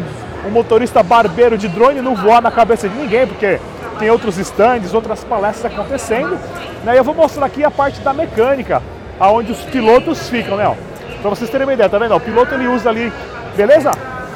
um 0.45 0.49
motorista 0.49 1.01
barbeiro 1.01 1.57
de 1.57 1.67
drone, 1.67 2.01
não 2.01 2.15
voar 2.15 2.41
na 2.41 2.51
cabeça 2.51 2.89
de 2.89 2.95
ninguém, 2.95 3.25
porque 3.25 3.59
tem 3.99 4.09
outros 4.09 4.37
stands, 4.37 4.93
outras 4.93 5.23
palestras 5.23 5.71
acontecendo. 5.71 6.37
Né? 6.83 6.95
E 6.95 6.97
eu 6.97 7.03
vou 7.03 7.13
mostrar 7.13 7.45
aqui 7.45 7.63
a 7.63 7.71
parte 7.71 8.01
da 8.01 8.13
mecânica, 8.13 8.81
aonde 9.19 9.51
os 9.51 9.61
pilotos 9.61 10.29
ficam, 10.29 10.57
né? 10.57 10.75
Para 11.21 11.29
vocês 11.29 11.49
terem 11.49 11.65
uma 11.65 11.73
ideia, 11.73 11.89
tá 11.89 11.97
vendo? 11.97 12.15
O 12.15 12.19
piloto 12.19 12.53
ele 12.53 12.67
usa 12.67 12.89
ali, 12.89 13.11
beleza? 13.55 13.91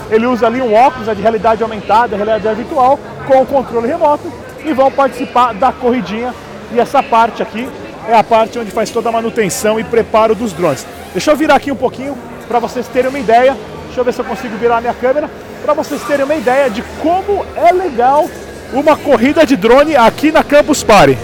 Ele 0.10 0.26
usa 0.26 0.48
ali 0.48 0.62
um 0.62 0.74
óculos 0.74 1.14
de 1.16 1.22
realidade 1.22 1.62
aumentada, 1.62 2.16
realidade 2.16 2.56
virtual, 2.56 2.98
com 3.28 3.42
o 3.42 3.46
controle 3.46 3.88
remoto 3.88 4.32
e 4.64 4.72
vão 4.74 4.92
participar 4.92 5.54
da 5.54 5.72
corridinha. 5.72 6.34
E 6.72 6.80
essa 6.80 7.04
parte 7.04 7.42
aqui 7.42 7.70
é 8.08 8.16
a 8.16 8.24
parte 8.24 8.58
onde 8.58 8.72
faz 8.72 8.90
toda 8.90 9.10
a 9.10 9.12
manutenção 9.12 9.80
e 9.80 9.84
preparo 9.84 10.34
dos 10.34 10.54
drones. 10.54 10.86
Deixa 11.12 11.32
eu 11.32 11.36
virar 11.36 11.56
aqui 11.56 11.72
um 11.72 11.76
pouquinho 11.76 12.18
para 12.48 12.60
vocês 12.60 12.88
terem 12.88 13.10
uma 13.10 13.20
ideia. 13.20 13.58
Deixa 13.86 14.00
eu 14.00 14.06
ver 14.06 14.14
se 14.14 14.22
eu 14.22 14.26
consigo 14.26 14.56
virar 14.58 14.78
a 14.78 14.82
minha 14.82 14.94
câmera 14.94 15.30
para 15.64 15.74
vocês 15.74 16.02
terem 16.04 16.24
uma 16.24 16.36
ideia 16.36 16.70
de 16.70 16.82
como 17.02 17.46
é 17.56 17.72
legal 17.74 18.30
uma 18.74 18.98
corrida 18.98 19.46
de 19.46 19.56
drone 19.56 19.96
aqui 19.96 20.30
na 20.32 20.44
Campus 20.44 20.84
Party. 20.84 21.16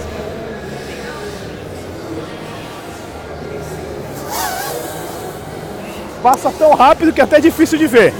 Passa 6.22 6.52
tão 6.52 6.72
rápido 6.74 7.12
que 7.12 7.20
é 7.20 7.24
até 7.24 7.38
difícil 7.38 7.78
de 7.78 7.86
ver. 7.86 8.14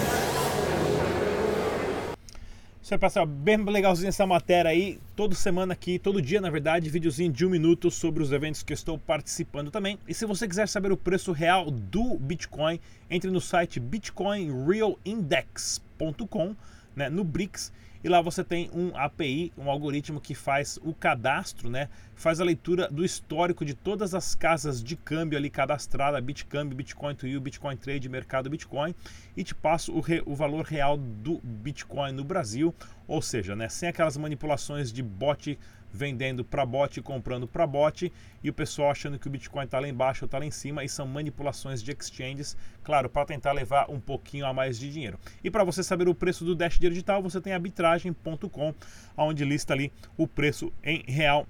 Isso 2.82 2.98
pessoal, 2.98 3.24
bem 3.24 3.56
legalzinho 3.56 4.10
essa 4.10 4.26
matéria 4.26 4.70
aí. 4.70 4.98
Toda 5.16 5.34
semana 5.34 5.72
aqui, 5.72 5.98
todo 5.98 6.20
dia 6.20 6.38
na 6.38 6.50
verdade, 6.50 6.90
videozinho 6.90 7.32
de 7.32 7.46
um 7.46 7.48
minuto 7.48 7.90
sobre 7.90 8.22
os 8.22 8.30
eventos 8.30 8.62
que 8.62 8.74
eu 8.74 8.74
estou 8.74 8.98
participando 8.98 9.70
também. 9.70 9.98
E 10.06 10.12
se 10.12 10.26
você 10.26 10.46
quiser 10.46 10.68
saber 10.68 10.92
o 10.92 10.98
preço 10.98 11.32
real 11.32 11.70
do 11.70 12.18
Bitcoin, 12.18 12.78
entre 13.10 13.30
no 13.30 13.40
site 13.40 13.80
bitcoinrealindex.com, 13.80 16.54
né, 16.94 17.08
no 17.08 17.24
BRICS 17.24 17.72
e 18.04 18.08
lá 18.08 18.20
você 18.20 18.44
tem 18.44 18.70
um 18.74 18.94
API, 18.94 19.50
um 19.56 19.70
algoritmo 19.70 20.20
que 20.20 20.34
faz 20.34 20.78
o 20.82 20.92
cadastro, 20.92 21.70
né? 21.70 21.88
Faz 22.14 22.38
a 22.38 22.44
leitura 22.44 22.86
do 22.88 23.02
histórico 23.02 23.64
de 23.64 23.72
todas 23.72 24.14
as 24.14 24.34
casas 24.34 24.84
de 24.84 24.94
câmbio 24.94 25.38
ali 25.38 25.48
cadastradas, 25.48 26.22
Bitcambi, 26.22 26.74
Bitcoin 26.74 27.14
to 27.14 27.26
You, 27.26 27.40
Bitcoin 27.40 27.78
Trade, 27.78 28.06
Mercado 28.10 28.50
Bitcoin, 28.50 28.94
e 29.34 29.42
te 29.42 29.54
passa 29.54 29.90
o, 29.90 30.00
re, 30.00 30.22
o 30.26 30.34
valor 30.34 30.66
real 30.66 30.98
do 30.98 31.40
Bitcoin 31.42 32.12
no 32.12 32.22
Brasil, 32.22 32.74
ou 33.08 33.22
seja, 33.22 33.56
né, 33.56 33.70
sem 33.70 33.88
aquelas 33.88 34.18
manipulações 34.18 34.92
de 34.92 35.02
bot 35.02 35.58
vendendo 35.94 36.44
para 36.44 36.66
bot 36.66 36.98
e 36.98 37.02
comprando 37.02 37.46
para 37.46 37.64
bot, 37.64 38.12
e 38.42 38.50
o 38.50 38.52
pessoal 38.52 38.90
achando 38.90 39.16
que 39.16 39.28
o 39.28 39.30
Bitcoin 39.30 39.64
está 39.64 39.78
lá 39.78 39.88
embaixo 39.88 40.24
ou 40.24 40.26
está 40.26 40.38
lá 40.38 40.44
em 40.44 40.50
cima, 40.50 40.82
e 40.82 40.88
são 40.88 41.06
manipulações 41.06 41.80
de 41.80 41.92
exchanges, 41.92 42.56
claro, 42.82 43.08
para 43.08 43.24
tentar 43.24 43.52
levar 43.52 43.88
um 43.88 44.00
pouquinho 44.00 44.44
a 44.44 44.52
mais 44.52 44.76
de 44.76 44.92
dinheiro. 44.92 45.18
E 45.42 45.50
para 45.50 45.62
você 45.62 45.84
saber 45.84 46.08
o 46.08 46.14
preço 46.14 46.44
do 46.44 46.52
Dash 46.52 46.80
Digital, 46.80 47.22
você 47.22 47.40
tem 47.40 47.52
arbitragem.com, 47.52 48.74
onde 49.16 49.44
lista 49.44 49.72
ali 49.72 49.92
o 50.16 50.26
preço 50.26 50.72
em 50.82 51.04
real 51.06 51.46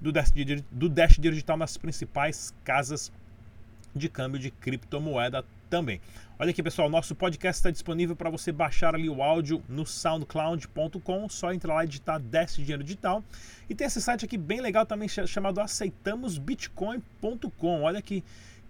do 0.00 0.10
Dash, 0.10 0.32
do 0.70 0.88
Dash 0.88 1.18
Digital 1.18 1.58
nas 1.58 1.76
principais 1.76 2.54
casas 2.64 3.12
de 3.94 4.08
câmbio 4.08 4.40
de 4.40 4.50
criptomoeda 4.50 5.44
também. 5.68 6.00
Olha 6.38 6.50
aqui, 6.50 6.62
pessoal, 6.62 6.88
nosso 6.90 7.14
podcast 7.14 7.60
está 7.60 7.70
disponível 7.70 8.16
para 8.16 8.30
você 8.30 8.50
baixar 8.50 8.92
ali 8.94 9.08
o 9.08 9.22
áudio 9.22 9.62
no 9.68 9.86
soundcloud.com, 9.86 11.28
só 11.28 11.52
entrar 11.52 11.74
lá 11.74 11.84
e 11.84 11.88
digitar 11.88 12.20
Desce 12.20 12.62
Dinheiro 12.62 12.82
Digital. 12.82 13.22
E 13.68 13.74
tem 13.74 13.86
esse 13.86 14.02
site 14.02 14.24
aqui 14.24 14.36
bem 14.36 14.60
legal 14.60 14.84
também 14.84 15.08
chamado 15.08 15.60
aceitamosbitcoin.com. 15.60 17.82
Olha 17.82 18.02
que 18.02 18.24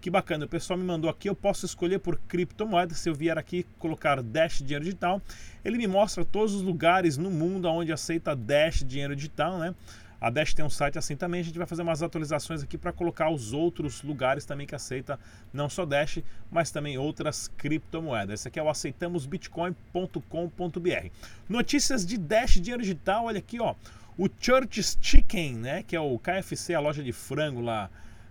que 0.05 0.09
bacana, 0.11 0.45
o 0.45 0.47
pessoal 0.47 0.77
me 0.77 0.85
mandou 0.85 1.09
aqui, 1.09 1.27
eu 1.27 1.33
posso 1.33 1.65
escolher 1.65 1.97
por 1.97 2.15
criptomoeda, 2.27 2.93
se 2.93 3.09
eu 3.09 3.15
vier 3.15 3.39
aqui 3.39 3.65
colocar 3.79 4.21
Dash 4.21 4.59
Dinheiro 4.59 4.83
Digital, 4.83 5.19
ele 5.63 5.79
me 5.79 5.87
mostra 5.87 6.23
todos 6.23 6.53
os 6.53 6.61
lugares 6.61 7.17
no 7.17 7.31
mundo 7.31 7.67
onde 7.67 7.91
aceita 7.91 8.35
Dash 8.35 8.83
Dinheiro 8.83 9.15
Digital, 9.15 9.57
né? 9.57 9.73
A 10.19 10.29
Dash 10.29 10.53
tem 10.53 10.63
um 10.63 10.69
site 10.69 10.97
assim 10.97 11.15
também. 11.15 11.41
A 11.41 11.43
gente 11.43 11.57
vai 11.57 11.67
fazer 11.67 11.81
umas 11.81 12.01
atualizações 12.01 12.63
aqui 12.63 12.77
para 12.77 12.91
colocar 12.91 13.29
os 13.29 13.53
outros 13.53 14.01
lugares 14.01 14.45
também 14.45 14.65
que 14.65 14.75
aceita 14.75 15.19
não 15.53 15.69
só 15.69 15.85
Dash, 15.85 16.19
mas 16.51 16.71
também 16.71 16.97
outras 16.97 17.49
criptomoedas. 17.57 18.41
Esse 18.41 18.47
aqui 18.47 18.59
é 18.59 18.63
o 18.63 18.69
aceitamosbitcoin.com.br. 18.69 21.09
Notícias 21.47 22.05
de 22.05 22.17
Dash 22.17 22.55
Dinheiro 22.55 22.81
Digital, 22.81 23.25
olha 23.25 23.39
aqui, 23.39 23.59
ó. 23.59 23.75
O 24.17 24.29
Church's 24.39 24.97
Chicken, 25.01 25.55
né, 25.55 25.83
que 25.83 25.95
é 25.95 25.99
o 25.99 26.17
KFC, 26.17 26.73
a 26.73 26.79
loja 26.79 27.03
de 27.03 27.11
frango 27.11 27.59
lá 27.59 27.89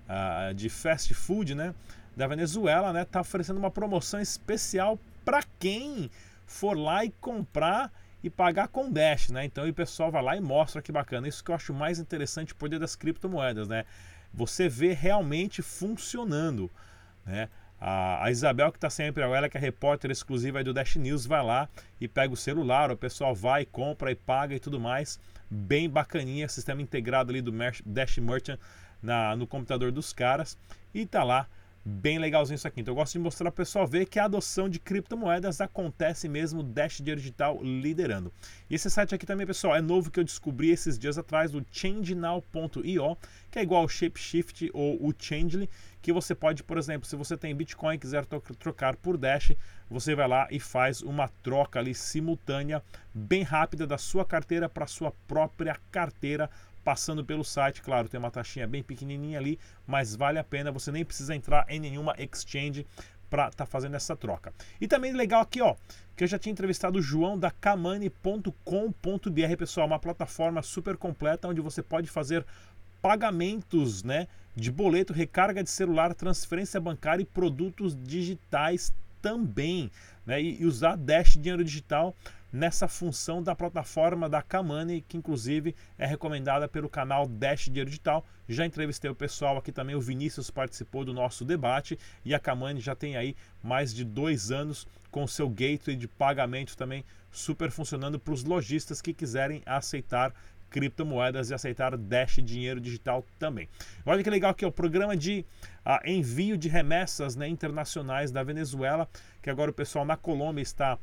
uh, 0.09 0.55
de 0.55 0.71
fast 0.71 1.13
food, 1.13 1.55
né, 1.55 1.75
da 2.17 2.27
Venezuela, 2.27 2.91
né, 2.91 3.05
tá 3.05 3.21
oferecendo 3.21 3.59
uma 3.59 3.71
promoção 3.71 4.19
especial 4.19 4.99
para 5.25 5.43
quem 5.59 6.11
for 6.47 6.77
lá 6.77 7.05
e 7.05 7.11
comprar 7.21 7.93
e 8.25 8.31
pagar 8.31 8.69
com 8.69 8.91
Dash, 8.91 9.29
né? 9.29 9.45
Então 9.45 9.69
o 9.69 9.75
pessoal 9.75 10.11
vai 10.11 10.23
lá 10.23 10.35
e 10.35 10.41
mostra 10.41 10.81
que 10.81 10.91
bacana. 10.91 11.29
Isso 11.29 11.45
que 11.45 11.51
eu 11.51 11.55
acho 11.55 11.75
mais 11.75 11.99
interessante 11.99 12.55
o 12.55 12.57
poder 12.57 12.79
das 12.79 12.97
criptomoedas, 12.97 13.69
né? 13.69 13.85
Você 14.33 14.67
vê 14.67 14.95
realmente 14.95 15.61
funcionando, 15.61 16.71
né? 17.27 17.51
A, 17.79 18.31
Isabel, 18.31 18.73
que 18.73 18.79
está 18.79 18.89
sempre, 18.89 19.23
ela 19.23 19.47
que 19.47 19.59
é 19.59 19.61
repórter 19.61 20.11
exclusiva 20.11 20.65
do 20.65 20.73
Dash 20.73 20.97
News, 20.97 21.27
vai 21.27 21.45
lá 21.45 21.69
e 22.01 22.09
pega 22.09 22.33
o 22.33 22.37
celular, 22.37 22.91
o 22.91 22.97
pessoal 22.97 23.35
vai, 23.35 23.67
compra 23.67 24.11
e 24.11 24.15
paga 24.15 24.55
e 24.55 24.59
tudo 24.59 24.81
mais. 24.81 25.21
Bem 25.51 25.91
bacaninha, 25.91 26.49
sistema 26.49 26.81
integrado 26.81 27.31
ali 27.31 27.43
do 27.43 27.53
Dash 27.85 28.17
Merchant 28.17 28.59
na, 29.03 29.37
no 29.37 29.47
computador 29.47 29.93
dos 29.93 30.15
caras. 30.15 30.57
E 30.95 31.05
tá 31.05 31.23
lá 31.23 31.47
Bem 31.87 32.19
legalzinho 32.19 32.55
isso 32.55 32.67
aqui. 32.67 32.81
Então 32.81 32.93
eu 32.93 32.97
gosto 32.97 33.13
de 33.13 33.19
mostrar 33.19 33.51
para 33.51 33.63
o 33.63 33.67
pessoal 33.67 33.87
ver 33.87 34.07
que 34.07 34.19
a 34.19 34.25
adoção 34.25 34.71
de 34.71 34.81
criptomoedas 34.81 35.61
acontece 35.61 36.27
mesmo, 36.31 36.63
Dash 36.63 36.99
Digital 37.03 37.63
liderando. 37.63 38.33
E 38.71 38.75
esse 38.75 38.89
site 38.89 39.15
aqui 39.15 39.27
também, 39.27 39.47
pessoal, 39.47 39.77
é 39.77 39.83
novo 39.83 40.11
que 40.11 40.19
eu 40.19 40.25
descobri 40.25 40.71
esses 40.71 40.99
dias 40.99 41.19
atrás, 41.19 41.55
o 41.55 41.63
changenow.io, 41.71 43.19
que 43.51 43.59
é 43.59 43.63
igual 43.63 43.83
ao 43.83 43.89
Shapeshift 43.89 44.71
ou 44.73 44.97
o 45.07 45.13
Changely, 45.19 45.69
que 46.01 46.11
você 46.11 46.35
pode, 46.35 46.63
por 46.63 46.79
exemplo, 46.79 47.07
se 47.07 47.17
você 47.17 47.37
tem 47.37 47.55
Bitcoin 47.55 47.97
e 47.97 47.99
quiser 47.99 48.25
trocar 48.25 48.97
por 48.97 49.19
Dash, 49.19 49.53
você 49.91 50.15
vai 50.15 50.27
lá 50.27 50.49
e 50.51 50.59
faz 50.59 51.03
uma 51.03 51.29
troca 51.43 51.79
ali 51.79 51.95
simultânea, 51.95 52.83
bem 53.13 53.43
rápida 53.43 53.87
da 53.87 53.99
sua 53.99 54.25
carteira 54.25 54.71
para 54.71 54.87
sua 54.87 55.13
própria 55.29 55.79
carteira 55.91 56.49
passando 56.85 57.25
pelo 57.25 57.43
site. 57.43 57.83
Claro, 57.83 58.09
tem 58.09 58.21
uma 58.21 58.31
taxinha 58.31 58.67
bem 58.67 58.83
pequenininha 58.83 59.39
ali, 59.39 59.59
mas 59.87 60.15
vale 60.15 60.39
a 60.39 60.45
pena. 60.45 60.71
Você 60.71 60.93
nem 60.93 61.05
precisa 61.05 61.35
entrar 61.35 61.65
em 61.69 61.81
nenhuma 61.81 62.15
exchange 62.19 62.87
para 63.31 63.49
estar 63.49 63.65
tá 63.65 63.67
fazendo 63.67 63.97
essa 63.97 64.15
troca. 64.15 64.53
E 64.81 64.87
também 64.87 65.13
legal 65.13 65.41
aqui, 65.41 65.61
ó, 65.61 65.75
que 66.15 66.23
eu 66.23 66.29
já 66.29 66.39
tinha 66.39 66.53
entrevistado 66.53 66.99
o 66.99 67.03
João 67.03 67.39
da 67.39 67.51
kamani.com.br, 67.51 69.57
pessoal, 69.59 69.87
uma 69.87 69.99
plataforma 69.99 70.63
super 70.63 70.97
completa 70.97 71.49
onde 71.49 71.61
você 71.61 71.83
pode 71.83 72.09
fazer 72.09 72.45
pagamentos, 73.03 74.03
né, 74.03 74.29
de 74.55 74.71
boleto, 74.71 75.13
recarga 75.13 75.63
de 75.63 75.71
celular, 75.71 76.15
transferência 76.15 76.81
bancária 76.81 77.23
e 77.23 77.27
produtos 77.27 77.97
digitais 78.01 78.95
também, 79.21 79.91
né, 80.25 80.41
e, 80.41 80.63
e 80.63 80.65
usar 80.65 80.97
Dash 80.97 81.33
dinheiro 81.33 81.65
digital 81.65 82.15
nessa 82.55 82.87
função 82.87 83.43
da 83.43 83.53
plataforma 83.53 84.29
da 84.29 84.41
Kamani, 84.41 85.01
que 85.01 85.17
inclusive 85.17 85.75
é 85.99 86.07
recomendada 86.07 86.69
pelo 86.69 86.89
canal 86.89 87.27
Dash 87.27 87.65
Dinheiro 87.65 87.91
Digital. 87.91 88.25
Já 88.49 88.65
entrevistei 88.65 89.11
o 89.11 89.15
pessoal 89.15 89.57
aqui 89.57 89.73
também, 89.73 89.97
o 89.97 90.01
Vinícius 90.01 90.53
participou 90.53 91.05
do 91.05 91.13
nosso 91.13 91.45
debate 91.45 91.99
e 92.25 92.33
a 92.33 92.39
Kamani 92.39 92.81
já 92.81 92.95
tem 92.95 93.17
aí 93.17 93.35
mais 93.61 93.93
de 93.93 94.05
dois 94.05 94.53
anos 94.53 94.87
com 95.11 95.25
o 95.25 95.29
seu 95.29 95.49
gateway 95.49 95.97
de 95.97 96.07
pagamento 96.07 96.77
também 96.77 97.05
super 97.29 97.73
funcionando 97.73 98.21
para 98.21 98.33
os 98.33 98.45
lojistas 98.45 99.03
que 99.03 99.13
quiserem 99.13 99.61
aceitar 99.67 100.33
criptomoedas 100.71 101.51
e 101.51 101.55
aceitar 101.55 101.97
Dash 101.97 102.37
dinheiro 102.37 102.81
digital 102.81 103.25
também. 103.37 103.69
Olha 104.07 104.23
que 104.23 104.31
legal 104.31 104.53
aqui, 104.53 104.65
o 104.65 104.71
programa 104.71 105.17
de 105.17 105.45
uh, 105.85 106.09
envio 106.09 106.57
de 106.57 106.69
remessas 106.69 107.35
né, 107.35 107.49
internacionais 107.49 108.31
da 108.31 108.45
Venezuela, 108.45 109.09
que 109.43 109.51
agora 109.51 109.73
o 109.73 109.75
pessoal 109.75 110.05
na 110.05 110.17
Colômbia 110.17 110.63
está 110.63 110.99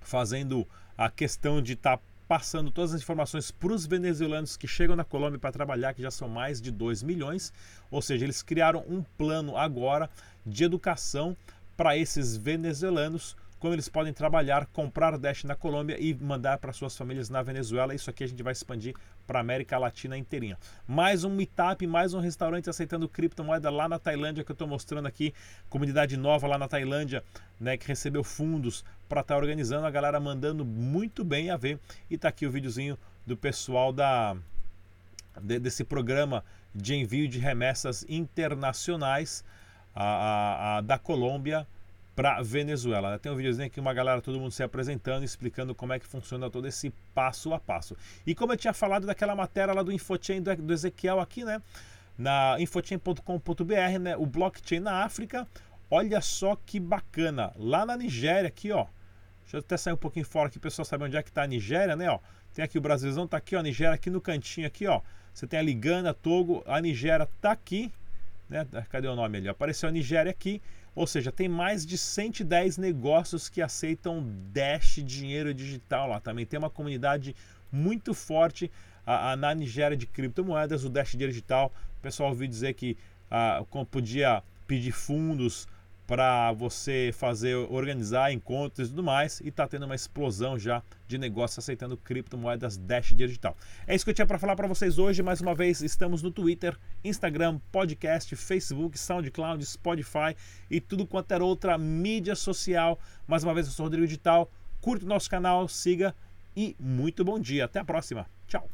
fazendo 0.00 0.66
a 0.96 1.10
questão 1.10 1.62
de 1.62 1.74
estar 1.74 1.96
tá 1.96 2.02
passando 2.28 2.70
todas 2.70 2.94
as 2.94 3.02
informações 3.02 3.50
para 3.50 3.72
os 3.72 3.86
venezuelanos 3.86 4.56
que 4.56 4.68
chegam 4.68 4.94
na 4.94 5.02
Colômbia 5.02 5.38
para 5.38 5.50
trabalhar, 5.50 5.94
que 5.94 6.02
já 6.02 6.12
são 6.12 6.28
mais 6.28 6.60
de 6.60 6.70
2 6.70 7.02
milhões. 7.02 7.52
Ou 7.90 8.00
seja, 8.00 8.24
eles 8.24 8.40
criaram 8.40 8.84
um 8.88 9.02
plano 9.18 9.56
agora 9.56 10.08
de 10.46 10.62
educação 10.62 11.36
para 11.76 11.96
esses 11.96 12.36
venezuelanos 12.36 13.36
como 13.60 13.74
eles 13.74 13.90
podem 13.90 14.12
trabalhar, 14.12 14.66
comprar 14.72 15.18
Dash 15.18 15.44
na 15.44 15.54
Colômbia 15.54 15.96
e 16.00 16.14
mandar 16.14 16.56
para 16.58 16.72
suas 16.72 16.96
famílias 16.96 17.28
na 17.28 17.42
Venezuela. 17.42 17.94
Isso 17.94 18.08
aqui 18.08 18.24
a 18.24 18.26
gente 18.26 18.42
vai 18.42 18.52
expandir 18.52 18.94
para 19.26 19.38
a 19.38 19.42
América 19.42 19.76
Latina 19.76 20.16
inteirinha. 20.16 20.58
Mais 20.88 21.24
um 21.24 21.30
meetup, 21.30 21.86
mais 21.86 22.14
um 22.14 22.20
restaurante 22.20 22.70
aceitando 22.70 23.06
criptomoeda 23.06 23.70
lá 23.70 23.86
na 23.86 23.98
Tailândia 23.98 24.42
que 24.42 24.50
eu 24.50 24.54
estou 24.54 24.66
mostrando 24.66 25.06
aqui, 25.06 25.34
comunidade 25.68 26.16
nova 26.16 26.46
lá 26.48 26.56
na 26.56 26.66
Tailândia, 26.66 27.22
né, 27.60 27.76
que 27.76 27.86
recebeu 27.86 28.24
fundos 28.24 28.82
para 29.06 29.20
estar 29.20 29.34
tá 29.34 29.38
organizando, 29.38 29.86
a 29.86 29.90
galera 29.90 30.18
mandando 30.18 30.64
muito 30.64 31.22
bem 31.22 31.50
a 31.50 31.56
ver. 31.58 31.78
E 32.08 32.16
tá 32.16 32.28
aqui 32.30 32.46
o 32.46 32.50
videozinho 32.50 32.98
do 33.26 33.36
pessoal 33.36 33.92
da 33.92 34.36
desse 35.40 35.84
programa 35.84 36.44
de 36.74 36.94
envio 36.94 37.28
de 37.28 37.38
remessas 37.38 38.04
internacionais 38.08 39.44
a, 39.94 40.04
a, 40.04 40.76
a 40.76 40.80
da 40.80 40.98
Colômbia 40.98 41.66
para 42.20 42.42
Venezuela. 42.42 43.18
Tem 43.18 43.32
um 43.32 43.34
videozinho 43.34 43.66
aqui, 43.66 43.80
uma 43.80 43.94
galera, 43.94 44.20
todo 44.20 44.38
mundo 44.38 44.50
se 44.50 44.62
apresentando, 44.62 45.24
explicando 45.24 45.74
como 45.74 45.94
é 45.94 45.98
que 45.98 46.06
funciona 46.06 46.50
todo 46.50 46.68
esse 46.68 46.90
passo 47.14 47.54
a 47.54 47.58
passo. 47.58 47.96
E 48.26 48.34
como 48.34 48.52
eu 48.52 48.58
tinha 48.58 48.74
falado 48.74 49.06
daquela 49.06 49.34
matéria 49.34 49.72
lá 49.72 49.82
do 49.82 49.90
Infochain 49.90 50.42
do, 50.42 50.54
do 50.54 50.70
Ezequiel 50.70 51.18
aqui, 51.18 51.44
né? 51.44 51.62
Na 52.18 52.56
infochain.com.br, 52.60 53.98
né? 53.98 54.18
O 54.18 54.26
blockchain 54.26 54.80
na 54.80 55.02
África. 55.02 55.48
Olha 55.90 56.20
só 56.20 56.58
que 56.66 56.78
bacana. 56.78 57.54
Lá 57.56 57.86
na 57.86 57.96
Nigéria, 57.96 58.48
aqui, 58.48 58.70
ó. 58.70 58.84
Deixa 59.40 59.56
eu 59.56 59.60
até 59.60 59.78
sair 59.78 59.94
um 59.94 59.96
pouquinho 59.96 60.26
fora 60.26 60.48
aqui, 60.48 60.58
o 60.58 60.60
pessoal 60.60 60.84
sabe 60.84 61.04
onde 61.04 61.16
é 61.16 61.22
que 61.22 61.30
está 61.30 61.44
a 61.44 61.46
Nigéria, 61.46 61.96
né? 61.96 62.10
Ó. 62.10 62.18
Tem 62.52 62.62
aqui 62.62 62.76
o 62.76 62.82
Brasilzão, 62.82 63.26
tá 63.26 63.38
aqui, 63.38 63.56
ó. 63.56 63.60
A 63.60 63.62
Nigéria 63.62 63.94
aqui 63.94 64.10
no 64.10 64.20
cantinho 64.20 64.66
aqui, 64.66 64.86
ó. 64.86 65.00
Você 65.32 65.46
tem 65.46 65.58
a 65.58 65.62
Ligana, 65.62 66.12
Togo, 66.12 66.62
a 66.66 66.82
Nigéria 66.82 67.26
tá 67.40 67.52
aqui. 67.52 67.90
Né? 68.46 68.66
Cadê 68.90 69.08
o 69.08 69.16
nome 69.16 69.38
ali? 69.38 69.48
Apareceu 69.48 69.88
a 69.88 69.92
Nigéria 69.92 70.30
aqui. 70.30 70.60
Ou 70.94 71.06
seja, 71.06 71.30
tem 71.30 71.48
mais 71.48 71.86
de 71.86 71.96
110 71.96 72.76
negócios 72.76 73.48
que 73.48 73.62
aceitam 73.62 74.24
Dash 74.52 75.00
dinheiro 75.04 75.54
digital 75.54 76.08
lá 76.08 76.20
também. 76.20 76.44
Tem 76.44 76.58
uma 76.58 76.70
comunidade 76.70 77.34
muito 77.70 78.12
forte 78.12 78.70
a, 79.06 79.32
a, 79.32 79.36
na 79.36 79.54
Nigéria 79.54 79.96
de 79.96 80.06
criptomoedas, 80.06 80.84
o 80.84 80.88
Dash 80.88 81.12
dinheiro 81.12 81.32
digital. 81.32 81.72
O 81.98 82.02
pessoal 82.02 82.30
ouviu 82.30 82.48
dizer 82.48 82.74
que 82.74 82.96
a, 83.30 83.64
podia 83.90 84.42
pedir 84.66 84.92
fundos 84.92 85.68
para 86.10 86.50
você 86.50 87.12
fazer, 87.14 87.54
organizar 87.54 88.32
encontros 88.32 88.88
e 88.88 88.90
tudo 88.90 89.00
mais, 89.00 89.40
e 89.42 89.46
está 89.46 89.68
tendo 89.68 89.86
uma 89.86 89.94
explosão 89.94 90.58
já 90.58 90.82
de 91.06 91.16
negócios 91.16 91.60
aceitando 91.60 91.96
criptomoedas 91.96 92.76
Dash 92.76 93.14
Digital. 93.14 93.56
É 93.86 93.94
isso 93.94 94.04
que 94.04 94.10
eu 94.10 94.14
tinha 94.14 94.26
para 94.26 94.36
falar 94.36 94.56
para 94.56 94.66
vocês 94.66 94.98
hoje. 94.98 95.22
Mais 95.22 95.40
uma 95.40 95.54
vez, 95.54 95.80
estamos 95.80 96.20
no 96.20 96.32
Twitter, 96.32 96.76
Instagram, 97.04 97.60
podcast, 97.70 98.34
Facebook, 98.34 98.98
SoundCloud, 98.98 99.64
Spotify 99.64 100.34
e 100.68 100.80
tudo 100.80 101.06
quanto 101.06 101.30
era 101.30 101.44
outra 101.44 101.78
mídia 101.78 102.34
social. 102.34 102.98
Mais 103.24 103.44
uma 103.44 103.54
vez, 103.54 103.68
eu 103.68 103.72
sou 103.72 103.84
Rodrigo 103.86 104.04
Digital. 104.04 104.50
Curta 104.80 105.04
o 105.04 105.08
nosso 105.08 105.30
canal, 105.30 105.68
siga 105.68 106.12
e 106.56 106.74
muito 106.80 107.24
bom 107.24 107.38
dia. 107.38 107.66
Até 107.66 107.78
a 107.78 107.84
próxima. 107.84 108.26
Tchau. 108.48 108.68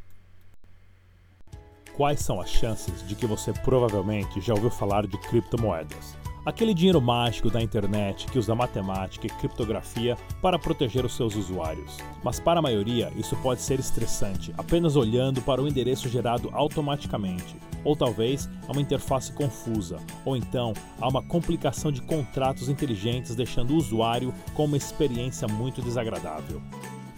Quais 1.94 2.20
são 2.20 2.40
as 2.40 2.48
chances 2.48 3.06
de 3.06 3.14
que 3.14 3.26
você 3.26 3.52
provavelmente 3.52 4.40
já 4.40 4.54
ouviu 4.54 4.70
falar 4.70 5.06
de 5.06 5.18
criptomoedas? 5.28 6.16
Aquele 6.46 6.72
dinheiro 6.72 7.02
mágico 7.02 7.50
da 7.50 7.60
internet 7.60 8.26
que 8.26 8.38
usa 8.38 8.54
matemática 8.54 9.26
e 9.26 9.30
criptografia 9.30 10.16
para 10.40 10.56
proteger 10.56 11.04
os 11.04 11.16
seus 11.16 11.34
usuários. 11.34 11.96
Mas 12.22 12.38
para 12.38 12.60
a 12.60 12.62
maioria, 12.62 13.12
isso 13.16 13.34
pode 13.38 13.60
ser 13.60 13.80
estressante, 13.80 14.54
apenas 14.56 14.94
olhando 14.94 15.42
para 15.42 15.60
o 15.60 15.66
endereço 15.66 16.08
gerado 16.08 16.48
automaticamente. 16.52 17.56
Ou 17.82 17.96
talvez 17.96 18.48
há 18.68 18.70
uma 18.70 18.80
interface 18.80 19.32
confusa, 19.32 19.98
ou 20.24 20.36
então 20.36 20.72
há 21.00 21.08
uma 21.08 21.20
complicação 21.20 21.90
de 21.90 22.00
contratos 22.00 22.68
inteligentes 22.68 23.34
deixando 23.34 23.72
o 23.72 23.76
usuário 23.76 24.32
com 24.54 24.66
uma 24.66 24.76
experiência 24.76 25.48
muito 25.48 25.82
desagradável. 25.82 26.62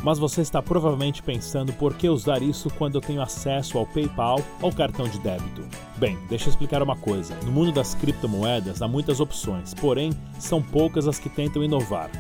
Mas 0.03 0.19
você 0.19 0.41
está 0.41 0.63
provavelmente 0.63 1.23
pensando 1.23 1.73
por 1.73 1.95
que 1.95 2.09
usar 2.09 2.43
isso 2.43 2.71
quando 2.79 2.95
eu 2.95 3.01
tenho 3.01 3.21
acesso 3.21 3.79
ao 3.79 3.87
PayPal 3.87 4.41
ou 4.63 4.73
cartão 4.73 5.09
de 5.09 5.19
débito. 5.19 5.67
Bem, 5.97 6.17
deixa 6.29 6.47
eu 6.47 6.51
explicar 6.51 6.83
uma 6.83 6.97
coisa. 6.97 7.35
No 7.45 7.51
mundo 7.51 7.73
das 7.73 7.95
criptomoedas 7.95 8.81
há 8.81 8.87
muitas 8.87 9.19
opções, 9.19 9.75
porém 9.75 10.13
são 10.39 10.63
poucas 10.63 11.09
as 11.09 11.19
que 11.19 11.29
tentam 11.29 11.65
inovar. 11.65 12.11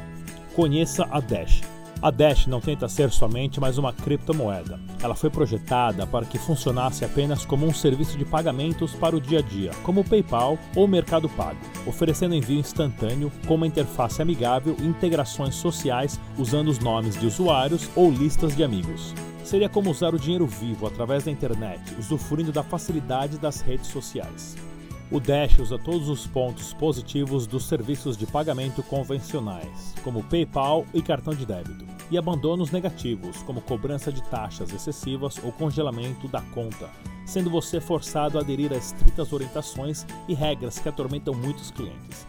Conheça 0.55 1.07
a 1.11 1.21
Dash. 1.21 1.62
A 2.01 2.13
Dash 2.13 2.47
não 2.47 2.61
tenta 2.61 2.89
ser 2.89 3.11
somente 3.11 3.59
mais 3.59 3.77
uma 3.77 3.93
criptomoeda. 3.93 4.79
Ela 5.03 5.17
foi 5.17 5.31
projetada 5.31 6.07
para 6.07 6.25
que 6.25 6.39
funcionasse 6.39 7.05
apenas 7.05 7.45
como 7.45 7.67
um 7.67 7.75
serviço 7.75 8.17
de 8.17 8.25
pagamentos 8.25 8.95
para 8.95 9.17
o 9.17 9.21
dia 9.21 9.41
a 9.41 9.43
dia, 9.43 9.73
como 9.83 10.03
o 10.03 10.05
PayPal 10.05 10.57
ou 10.77 10.85
o 10.85 10.89
Mercado 10.89 11.29
Pago, 11.29 11.59
oferecendo 11.85 12.37
envio 12.37 12.61
instantâneo 12.61 13.33
com 13.49 13.57
uma 13.57 13.67
interface 13.67 14.23
amigável 14.23 14.77
e 14.79 14.87
integrações 14.87 15.57
sociais 15.57 16.21
usando 16.39 16.69
os 16.69 16.79
nomes 16.79 17.19
de 17.19 17.27
usuários 17.27 17.91
ou 17.97 18.13
listas 18.13 18.55
de 18.55 18.63
amigos. 18.63 19.13
Seria 19.43 19.69
como 19.69 19.91
usar 19.91 20.15
o 20.15 20.21
dinheiro 20.21 20.47
vivo 20.47 20.87
através 20.87 21.25
da 21.25 21.33
internet, 21.33 21.83
usufruindo 21.99 22.53
da 22.53 22.63
facilidade 22.63 23.39
das 23.39 23.61
redes 23.61 23.89
sociais. 23.89 24.68
O 25.11 25.18
Dash 25.18 25.59
usa 25.59 25.79
todos 25.79 26.07
os 26.11 26.27
pontos 26.27 26.75
positivos 26.75 27.47
dos 27.47 27.64
serviços 27.64 28.14
de 28.14 28.27
pagamento 28.27 28.83
convencionais, 28.83 29.94
como 30.05 30.23
PayPal 30.25 30.85
e 30.92 31.01
cartão 31.01 31.33
de 31.33 31.47
débito, 31.47 31.87
e 32.11 32.18
abandona 32.18 32.62
os 32.62 32.71
negativos, 32.71 33.42
como 33.42 33.62
cobrança 33.62 34.12
de 34.12 34.23
taxas 34.25 34.71
excessivas 34.71 35.40
ou 35.42 35.51
congelamento 35.51 36.29
da 36.29 36.42
conta, 36.53 36.90
sendo 37.25 37.49
você 37.49 37.81
forçado 37.81 38.37
a 38.37 38.42
aderir 38.42 38.71
a 38.71 38.77
estritas 38.77 39.33
orientações 39.33 40.05
e 40.29 40.35
regras 40.35 40.79
que 40.79 40.90
atormentam 40.90 41.33
muitos 41.33 41.71
clientes, 41.71 42.27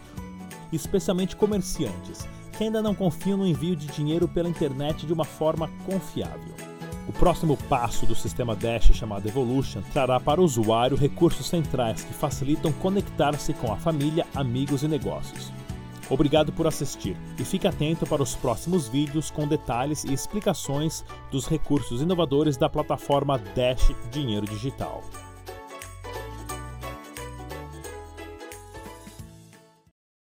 especialmente 0.72 1.36
comerciantes, 1.36 2.26
que 2.56 2.64
ainda 2.64 2.80
não 2.80 2.94
confiam 2.94 3.36
no 3.36 3.46
envio 3.46 3.76
de 3.76 3.88
dinheiro 3.88 4.26
pela 4.26 4.48
internet 4.48 5.06
de 5.06 5.12
uma 5.12 5.24
forma 5.24 5.68
confiável. 5.84 6.69
O 7.10 7.12
próximo 7.12 7.56
passo 7.56 8.06
do 8.06 8.14
sistema 8.14 8.54
Dash, 8.54 8.92
chamado 8.94 9.26
Evolution, 9.26 9.82
trará 9.92 10.20
para 10.20 10.40
o 10.40 10.44
usuário 10.44 10.96
recursos 10.96 11.48
centrais 11.48 12.04
que 12.04 12.14
facilitam 12.14 12.72
conectar-se 12.74 13.52
com 13.52 13.72
a 13.72 13.76
família, 13.76 14.24
amigos 14.32 14.84
e 14.84 14.88
negócios. 14.88 15.52
Obrigado 16.08 16.52
por 16.52 16.68
assistir 16.68 17.16
e 17.36 17.44
fique 17.44 17.66
atento 17.66 18.06
para 18.06 18.22
os 18.22 18.36
próximos 18.36 18.86
vídeos 18.86 19.28
com 19.28 19.48
detalhes 19.48 20.04
e 20.04 20.12
explicações 20.12 21.04
dos 21.32 21.48
recursos 21.48 22.00
inovadores 22.00 22.56
da 22.56 22.68
plataforma 22.68 23.40
Dash 23.56 23.90
Dinheiro 24.12 24.46
Digital. 24.46 25.02